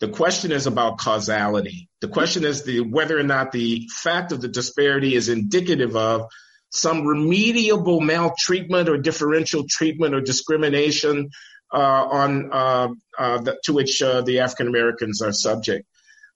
[0.00, 1.90] The question is about causality.
[2.00, 6.30] The question is the whether or not the fact of the disparity is indicative of
[6.70, 11.30] some remediable maltreatment or differential treatment or discrimination
[11.72, 12.88] uh, on uh,
[13.18, 15.86] uh, the, to which the African Americans are subject.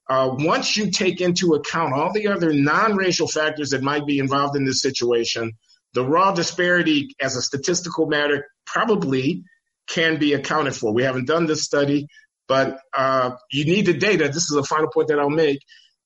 [0.09, 4.63] Once you take into account all the other non-racial factors that might be involved in
[4.63, 5.53] this situation,
[5.93, 9.43] the raw disparity as a statistical matter probably
[9.87, 10.93] can be accounted for.
[10.93, 12.07] We haven't done this study,
[12.47, 14.27] but uh, you need the data.
[14.27, 15.59] This is a final point that I'll make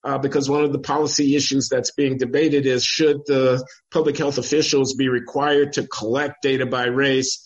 [0.03, 4.37] uh, because one of the policy issues that's being debated is should the public health
[4.37, 7.43] officials be required to collect data by race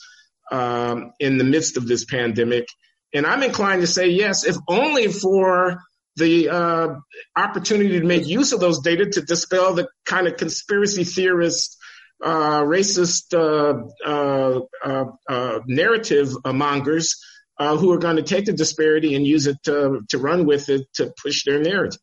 [0.51, 2.65] um, in the midst of this pandemic?
[3.13, 5.81] And I'm inclined to say yes, if only for
[6.17, 6.87] the uh,
[7.35, 11.77] opportunity to make use of those data to dispel the kind of conspiracy theorist,
[12.23, 17.15] uh, racist uh, uh, uh, narrative mongers
[17.57, 20.81] who are going to take the disparity and use it to, to run with it
[20.95, 21.99] to push their narrative.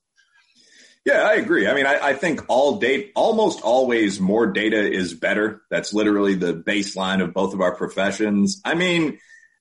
[1.05, 1.67] Yeah, I agree.
[1.67, 5.63] I mean, I, I, think all data, almost always more data is better.
[5.71, 8.61] That's literally the baseline of both of our professions.
[8.65, 9.19] I mean,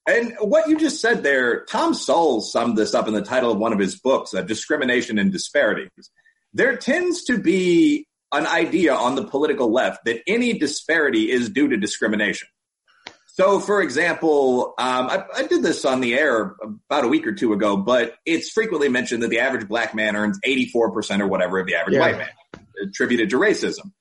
[0.08, 3.60] and what you just said there, Tom Sowell summed this up in the title of
[3.60, 6.10] one of his books, uh, Discrimination and Disparities.
[6.54, 11.70] There tends to be an idea on the political left that any disparity is due
[11.70, 12.48] to discrimination.
[13.38, 16.56] So, for example, um, I, I, did this on the air
[16.90, 20.16] about a week or two ago, but it's frequently mentioned that the average black man
[20.16, 22.00] earns 84% or whatever of the average yeah.
[22.00, 22.30] white man,
[22.82, 23.92] attributed to racism.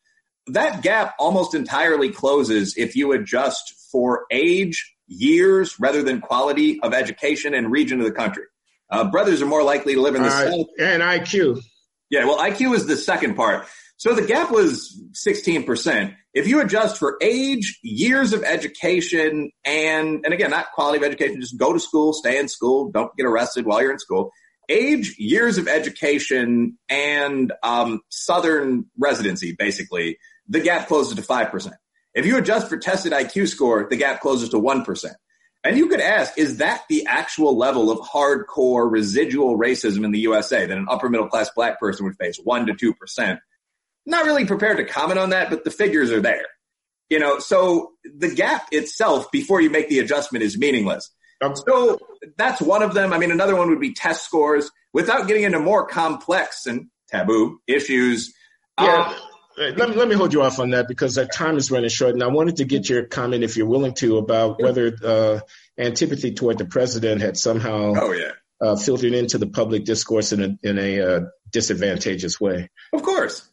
[0.46, 6.94] That gap almost entirely closes if you adjust for age, years, rather than quality of
[6.94, 8.44] education and region of the country.
[8.90, 10.66] Uh, brothers are more likely to live in the uh, South.
[10.78, 11.60] And IQ.
[12.08, 13.66] Yeah, well, IQ is the second part.
[13.98, 16.14] So the gap was 16%.
[16.36, 21.40] If you adjust for age, years of education, and, and again, not quality of education,
[21.40, 24.32] just go to school, stay in school, don't get arrested while you're in school.
[24.68, 31.72] Age, years of education, and um, Southern residency, basically, the gap closes to 5%.
[32.12, 35.14] If you adjust for tested IQ score, the gap closes to 1%.
[35.64, 40.20] And you could ask, is that the actual level of hardcore residual racism in the
[40.20, 42.38] USA that an upper middle class black person would face?
[42.38, 43.38] 1% to 2%.
[44.06, 46.46] Not really prepared to comment on that, but the figures are there.
[47.10, 51.10] You know, so the gap itself before you make the adjustment is meaningless.
[51.66, 51.98] So
[52.38, 53.12] that's one of them.
[53.12, 57.60] I mean, another one would be test scores without getting into more complex and taboo
[57.66, 58.34] issues.
[58.80, 59.12] Yeah.
[59.12, 59.14] Um,
[59.58, 62.14] let me, let me hold you off on that because our time is running short.
[62.14, 65.40] And I wanted to get your comment, if you're willing to, about whether uh,
[65.78, 68.32] antipathy toward the president had somehow oh, yeah.
[68.60, 72.68] uh, filtered into the public discourse in a, in a uh, disadvantageous way.
[72.92, 73.48] Of course.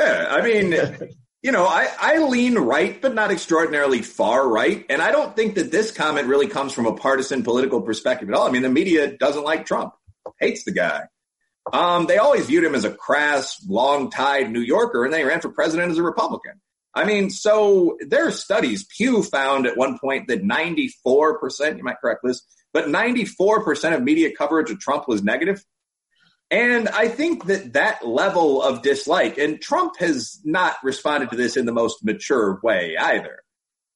[0.00, 0.72] Yeah, I mean,
[1.42, 4.84] you know, I, I lean right, but not extraordinarily far right.
[4.88, 8.34] And I don't think that this comment really comes from a partisan political perspective at
[8.34, 8.46] all.
[8.46, 9.92] I mean, the media doesn't like Trump,
[10.38, 11.02] hates the guy.
[11.72, 15.50] Um, they always viewed him as a crass, long-tied New Yorker, and they ran for
[15.50, 16.60] president as a Republican.
[16.94, 18.84] I mean, so there are studies.
[18.96, 22.42] Pew found at one point that 94%, you might correct this,
[22.72, 25.64] but 94% of media coverage of Trump was negative.
[26.50, 31.56] And I think that that level of dislike, and Trump has not responded to this
[31.56, 33.38] in the most mature way either,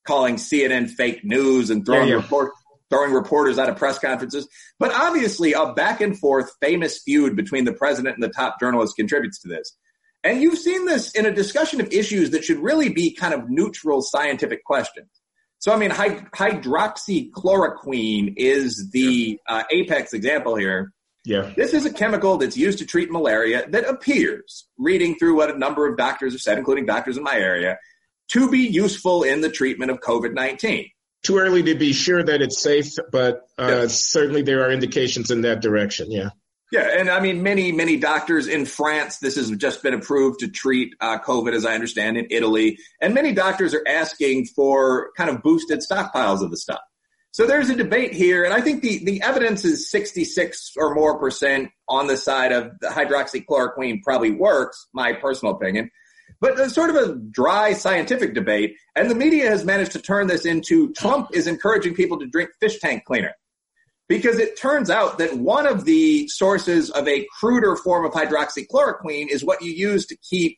[0.06, 2.12] calling CNN fake news and throwing.
[2.12, 2.52] Report,
[2.90, 4.46] throwing reporters out of press conferences.
[4.78, 8.94] But obviously, a back and forth famous feud between the president and the top journalist
[8.94, 9.76] contributes to this.
[10.22, 13.50] And you've seen this in a discussion of issues that should really be kind of
[13.50, 15.08] neutral scientific questions.
[15.58, 20.92] So, I mean, hydroxychloroquine is the uh, apex example here
[21.24, 21.52] yeah.
[21.56, 25.58] This is a chemical that's used to treat malaria that appears, reading through what a
[25.58, 27.78] number of doctors have said, including doctors in my area,
[28.28, 30.90] to be useful in the treatment of COVID 19.
[31.22, 33.98] Too early to be sure that it's safe, but uh, yes.
[33.98, 36.10] certainly there are indications in that direction.
[36.10, 36.30] Yeah.
[36.70, 40.48] Yeah, and I mean, many, many doctors in France, this has just been approved to
[40.48, 42.78] treat uh, COVID, as I understand, in Italy.
[43.00, 46.80] And many doctors are asking for kind of boosted stockpiles of the stuff.
[47.34, 51.18] So there's a debate here, and I think the, the evidence is 66 or more
[51.18, 55.90] percent on the side of the hydroxychloroquine probably works, my personal opinion.
[56.40, 60.28] But it's sort of a dry scientific debate, and the media has managed to turn
[60.28, 63.32] this into Trump is encouraging people to drink fish tank cleaner.
[64.08, 69.26] Because it turns out that one of the sources of a cruder form of hydroxychloroquine
[69.26, 70.56] is what you use to keep,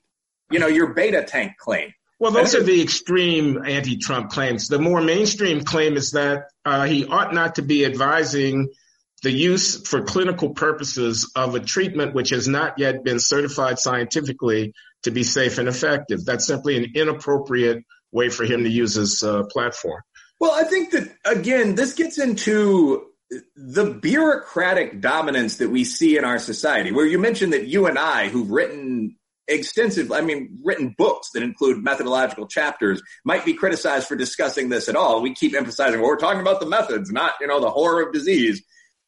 [0.50, 1.94] you know, your betta tank clean.
[2.18, 4.68] Well, those are the extreme anti-Trump claims.
[4.68, 8.70] The more mainstream claim is that uh, he ought not to be advising
[9.22, 14.72] the use for clinical purposes of a treatment which has not yet been certified scientifically
[15.02, 16.24] to be safe and effective.
[16.24, 20.00] That's simply an inappropriate way for him to use his uh, platform.
[20.40, 23.06] Well, I think that again, this gets into
[23.56, 27.98] the bureaucratic dominance that we see in our society, where you mentioned that you and
[27.98, 29.16] I, who've written
[29.48, 34.88] extensive, I mean, written books that include methodological chapters might be criticized for discussing this
[34.88, 35.22] at all.
[35.22, 38.12] We keep emphasizing, well, we're talking about the methods, not, you know, the horror of
[38.12, 38.62] disease.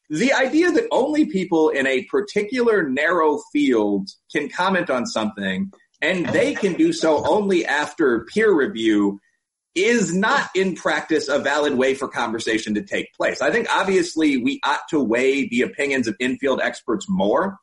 [0.09, 5.71] The idea that only people in a particular narrow field can comment on something
[6.01, 9.19] and they can do so only after peer review
[9.75, 13.41] is not in practice a valid way for conversation to take place.
[13.41, 17.57] I think obviously we ought to weigh the opinions of infield experts more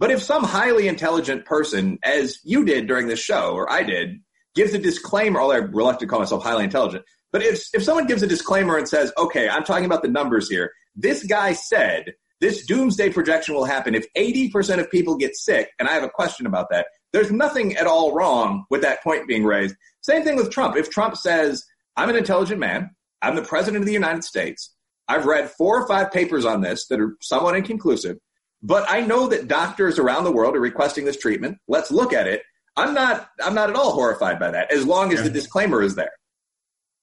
[0.00, 4.20] but if some highly intelligent person, as you did during this show, or I did,
[4.54, 8.06] gives a disclaimer, although I'm reluctant to call myself highly intelligent, but if, if someone
[8.06, 12.14] gives a disclaimer and says, okay, I'm talking about the numbers here, this guy said
[12.40, 16.08] this doomsday projection will happen if 80% of people get sick, and I have a
[16.08, 16.86] question about that.
[17.12, 19.76] There's nothing at all wrong with that point being raised.
[20.00, 20.76] Same thing with Trump.
[20.76, 21.62] If Trump says,
[21.96, 22.90] I'm an intelligent man,
[23.20, 24.74] I'm the president of the United States,
[25.08, 28.16] I've read four or five papers on this that are somewhat inconclusive.
[28.62, 31.58] But I know that doctors around the world are requesting this treatment.
[31.66, 32.42] Let's look at it.
[32.76, 35.24] I'm not I'm not at all horrified by that as long as yeah.
[35.24, 36.12] the disclaimer is there.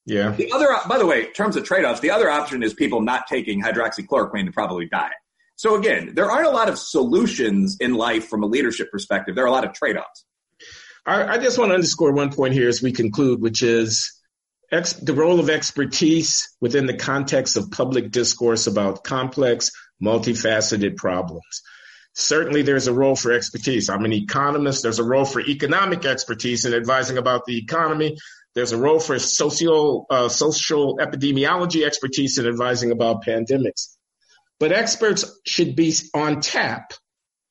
[0.06, 0.32] Yeah.
[0.32, 3.28] The other by the way, in terms of trade-offs, the other option is people not
[3.28, 5.12] taking hydroxychloroquine to probably die.
[5.56, 9.36] So again, there aren't a lot of solutions in life from a leadership perspective.
[9.36, 10.26] There are a lot of trade-offs.
[11.06, 14.14] I, I just want to underscore one point here as we conclude, which is
[14.72, 19.72] ex- the role of expertise within the context of public discourse about complex
[20.04, 21.62] multifaceted problems.
[22.14, 23.90] Certainly there's a role for expertise.
[23.90, 24.82] I'm an economist.
[24.84, 28.18] There's a role for economic expertise in advising about the economy.
[28.56, 33.96] There's a role for social, uh, social epidemiology expertise in advising about pandemics.
[34.60, 36.94] But experts should be on tap,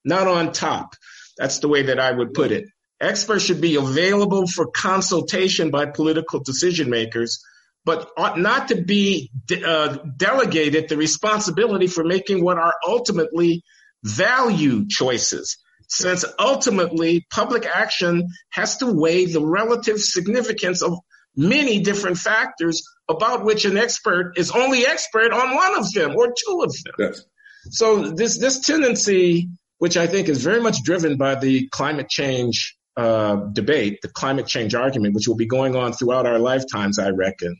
[0.04, 0.94] not on top.
[1.38, 2.64] That's the way that I would put it.
[3.00, 7.40] Experts should be available for consultation by political decision makers,
[7.86, 13.62] but ought not to be de- uh, delegated the responsibility for making what are ultimately
[14.02, 15.56] value choices.
[15.88, 20.98] Since ultimately public action has to weigh the relative significance of
[21.36, 26.26] many different factors about which an expert is only expert on one of them or
[26.26, 26.94] two of them.
[26.98, 27.22] Yes.
[27.70, 32.76] So this this tendency, which I think is very much driven by the climate change
[32.96, 37.10] uh, debate, the climate change argument, which will be going on throughout our lifetimes, I
[37.10, 37.56] reckon,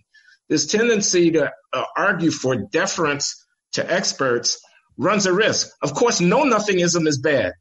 [0.48, 4.60] this tendency to uh, argue for deference to experts
[4.96, 5.68] runs a risk.
[5.82, 7.52] Of course, know nothingism is bad.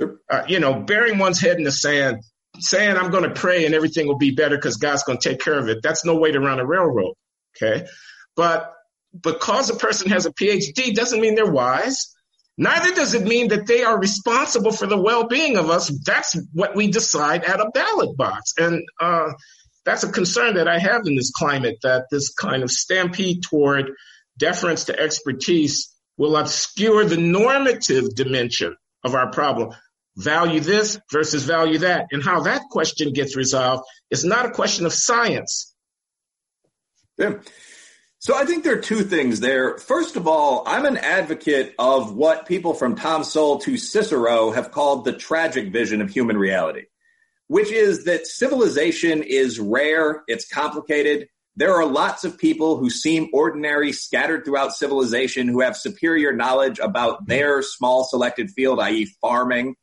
[0.00, 2.22] Uh, you know, burying one's head in the sand,
[2.58, 5.40] saying I'm going to pray and everything will be better because God's going to take
[5.40, 5.78] care of it.
[5.82, 7.14] That's no way to run a railroad.
[7.56, 7.86] Okay.
[8.36, 8.72] But
[9.18, 12.12] because a person has a PhD doesn't mean they're wise.
[12.56, 15.88] Neither does it mean that they are responsible for the well-being of us.
[16.04, 18.54] That's what we decide at a ballot box.
[18.58, 19.32] And uh,
[19.84, 23.92] that's a concern that I have in this climate, that this kind of stampede toward
[24.38, 29.74] deference to expertise will obscure the normative dimension of our problem.
[30.16, 32.06] Value this versus value that.
[32.12, 35.74] And how that question gets resolved is not a question of science.
[37.18, 37.40] Yeah.
[38.18, 39.76] So I think there are two things there.
[39.76, 44.70] First of all, I'm an advocate of what people from Tom Sowell to Cicero have
[44.70, 46.84] called the tragic vision of human reality,
[47.48, 51.28] which is that civilization is rare, it's complicated.
[51.56, 56.78] There are lots of people who seem ordinary scattered throughout civilization who have superior knowledge
[56.80, 59.76] about their small selected field, i.e., farming.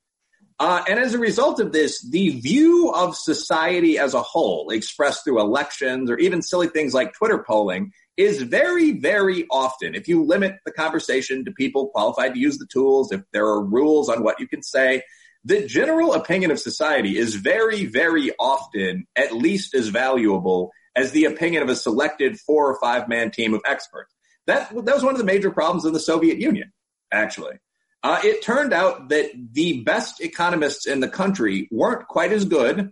[0.59, 5.23] Uh, and as a result of this, the view of society as a whole, expressed
[5.23, 10.23] through elections or even silly things like Twitter polling, is very, very often, if you
[10.23, 14.23] limit the conversation to people qualified to use the tools, if there are rules on
[14.23, 15.01] what you can say,
[15.43, 21.25] the general opinion of society is very, very often at least as valuable as the
[21.25, 24.13] opinion of a selected four or five man team of experts.
[24.47, 26.71] That, that was one of the major problems in the Soviet Union,
[27.11, 27.59] actually.
[28.03, 32.91] Uh, it turned out that the best economists in the country weren't quite as good,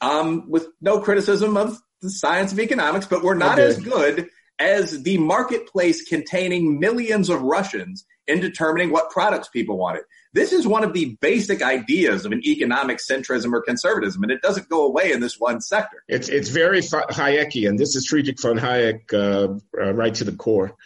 [0.00, 3.68] um, with no criticism of the science of economics, but were not okay.
[3.68, 4.28] as good
[4.58, 10.02] as the marketplace containing millions of Russians in determining what products people wanted.
[10.34, 14.42] This is one of the basic ideas of an economic centrism or conservatism, and it
[14.42, 16.02] doesn't go away in this one sector.
[16.06, 17.78] It's it's very Hayekian.
[17.78, 20.76] This is Friedrich von Hayek uh, uh, right to the core.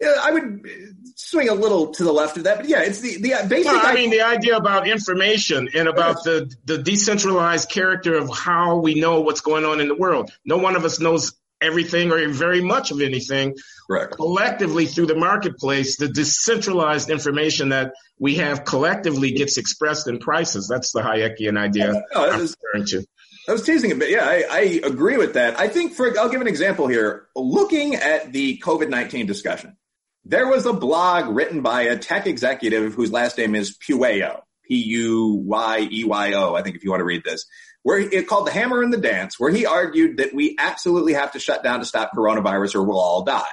[0.00, 0.66] Yeah, I would
[1.14, 3.66] swing a little to the left of that, but yeah, it's the the basic.
[3.66, 8.78] Well, I mean, the idea about information and about the the decentralized character of how
[8.78, 10.30] we know what's going on in the world.
[10.44, 13.56] No one of us knows everything or very much of anything.
[13.90, 14.12] Correct.
[14.12, 20.68] Collectively through the marketplace, the decentralized information that we have collectively gets expressed in prices.
[20.68, 23.04] That's the Hayekian idea no, I'm referring to.
[23.48, 24.10] I was teasing a bit.
[24.10, 25.58] Yeah, I, I, agree with that.
[25.58, 27.26] I think for I'll give an example here.
[27.34, 29.76] Looking at the COVID nineteen discussion,
[30.24, 34.76] there was a blog written by a tech executive whose last name is Pueyo, P
[34.84, 36.54] U Y E Y O.
[36.54, 37.44] I think if you want to read this,
[37.82, 41.32] where it called the hammer and the dance, where he argued that we absolutely have
[41.32, 43.48] to shut down to stop coronavirus or we'll all die.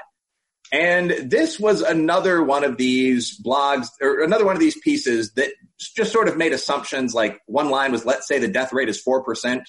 [0.72, 5.52] And this was another one of these blogs or another one of these pieces that
[5.80, 7.14] just sort of made assumptions.
[7.14, 9.62] Like one line was, let's say the death rate is 4%.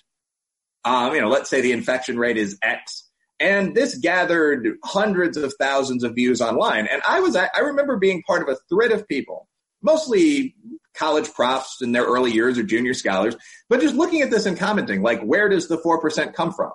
[0.84, 3.04] Um, you know, let's say the infection rate is X.
[3.40, 6.88] And this gathered hundreds of thousands of views online.
[6.88, 9.48] And I was, I remember being part of a thread of people,
[9.80, 10.56] mostly
[10.94, 13.36] college profs in their early years or junior scholars,
[13.68, 16.72] but just looking at this and commenting, like, where does the 4% come from?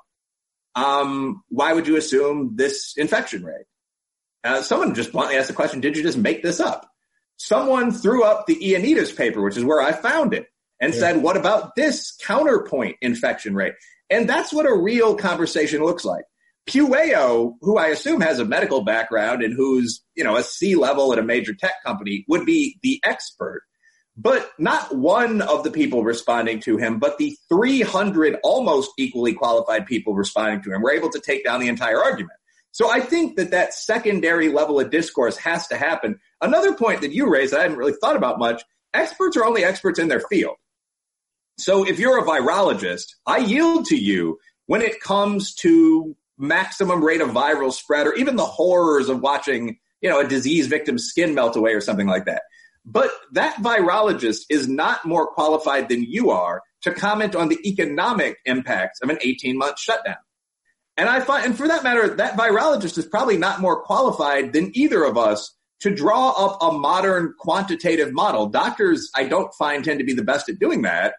[0.76, 3.66] Um, why would you assume this infection rate?
[4.44, 6.90] Uh, someone just bluntly asked the question, did you just make this up?
[7.38, 10.48] Someone threw up the Ioannidis paper, which is where I found it,
[10.80, 11.00] and yeah.
[11.00, 13.74] said, what about this counterpoint infection rate?
[14.10, 16.26] And that's what a real conversation looks like.
[16.70, 21.12] Pueyo, who I assume has a medical background and who's, you know, a C level
[21.12, 23.64] at a major tech company, would be the expert
[24.16, 29.88] but not one of the people responding to him, but the 300 almost equally qualified
[29.88, 32.38] people responding to him were able to take down the entire argument.
[32.74, 36.20] So I think that that secondary level of discourse has to happen.
[36.42, 38.64] Another point that you raised I hadn't really thought about much,
[38.96, 40.56] experts are only experts in their field.
[41.60, 47.22] So if you're a virologist, I yield to you when it comes to maximum rate
[47.22, 51.36] of viral spread or even the horrors of watching, you know, a disease victim's skin
[51.36, 52.42] melt away or something like that.
[52.86, 58.38] But that virologist is not more qualified than you are to comment on the economic
[58.46, 60.18] impacts of an 18 month shutdown.
[60.98, 64.72] And I find, and for that matter, that virologist is probably not more qualified than
[64.76, 68.48] either of us to draw up a modern quantitative model.
[68.48, 71.16] Doctors, I don't find tend to be the best at doing that.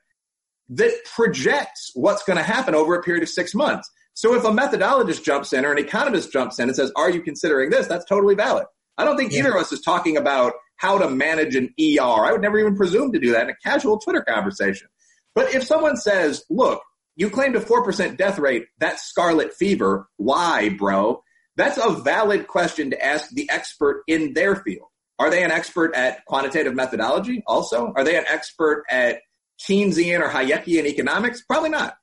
[0.70, 3.90] that projects what's going to happen over a period of six months.
[4.14, 7.20] So if a methodologist jumps in or an economist jumps in and says, Are you
[7.20, 7.88] considering this?
[7.88, 8.66] That's totally valid.
[8.96, 9.40] I don't think yeah.
[9.40, 12.24] either of us is talking about how to manage an ER.
[12.24, 14.88] I would never even presume to do that in a casual Twitter conversation.
[15.34, 16.80] But if someone says, Look,
[17.16, 20.08] you claimed a 4% death rate, that's scarlet fever.
[20.16, 21.22] Why, bro?
[21.56, 24.88] That's a valid question to ask the expert in their field.
[25.18, 27.92] Are they an expert at quantitative methodology also?
[27.94, 29.20] Are they an expert at
[29.62, 31.42] Keynesian or Hayekian economics?
[31.42, 31.96] Probably not.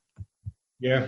[0.80, 1.08] Yeah.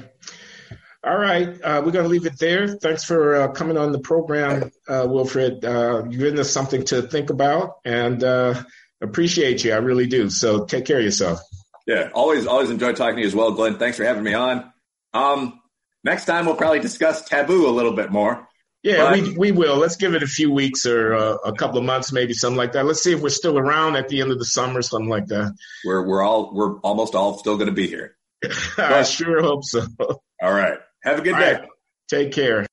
[1.06, 1.50] All right.
[1.62, 2.68] Uh, we're going to leave it there.
[2.68, 5.64] Thanks for uh, coming on the program, uh, Wilfred.
[5.64, 8.62] Uh, you've given us something to think about and uh,
[9.02, 9.74] appreciate you.
[9.74, 10.30] I really do.
[10.30, 11.40] So take care of yourself.
[11.86, 12.10] Yeah.
[12.14, 13.78] Always, always enjoy talking to you as well, Glenn.
[13.78, 14.72] Thanks for having me on.
[15.14, 15.60] Um,
[16.04, 18.48] next time we'll probably discuss taboo a little bit more.
[18.84, 19.78] Yeah, but, we we will.
[19.78, 22.74] Let's give it a few weeks or uh, a couple of months, maybe something like
[22.74, 22.86] that.
[22.86, 25.56] Let's see if we're still around at the end of the summer, something like that.
[25.86, 28.18] We're we're all we're almost all still going to be here.
[28.78, 29.88] I sure hope so.
[30.00, 30.80] All right.
[31.02, 31.54] Have a good day.
[31.54, 31.70] Right.
[32.10, 32.66] Take care.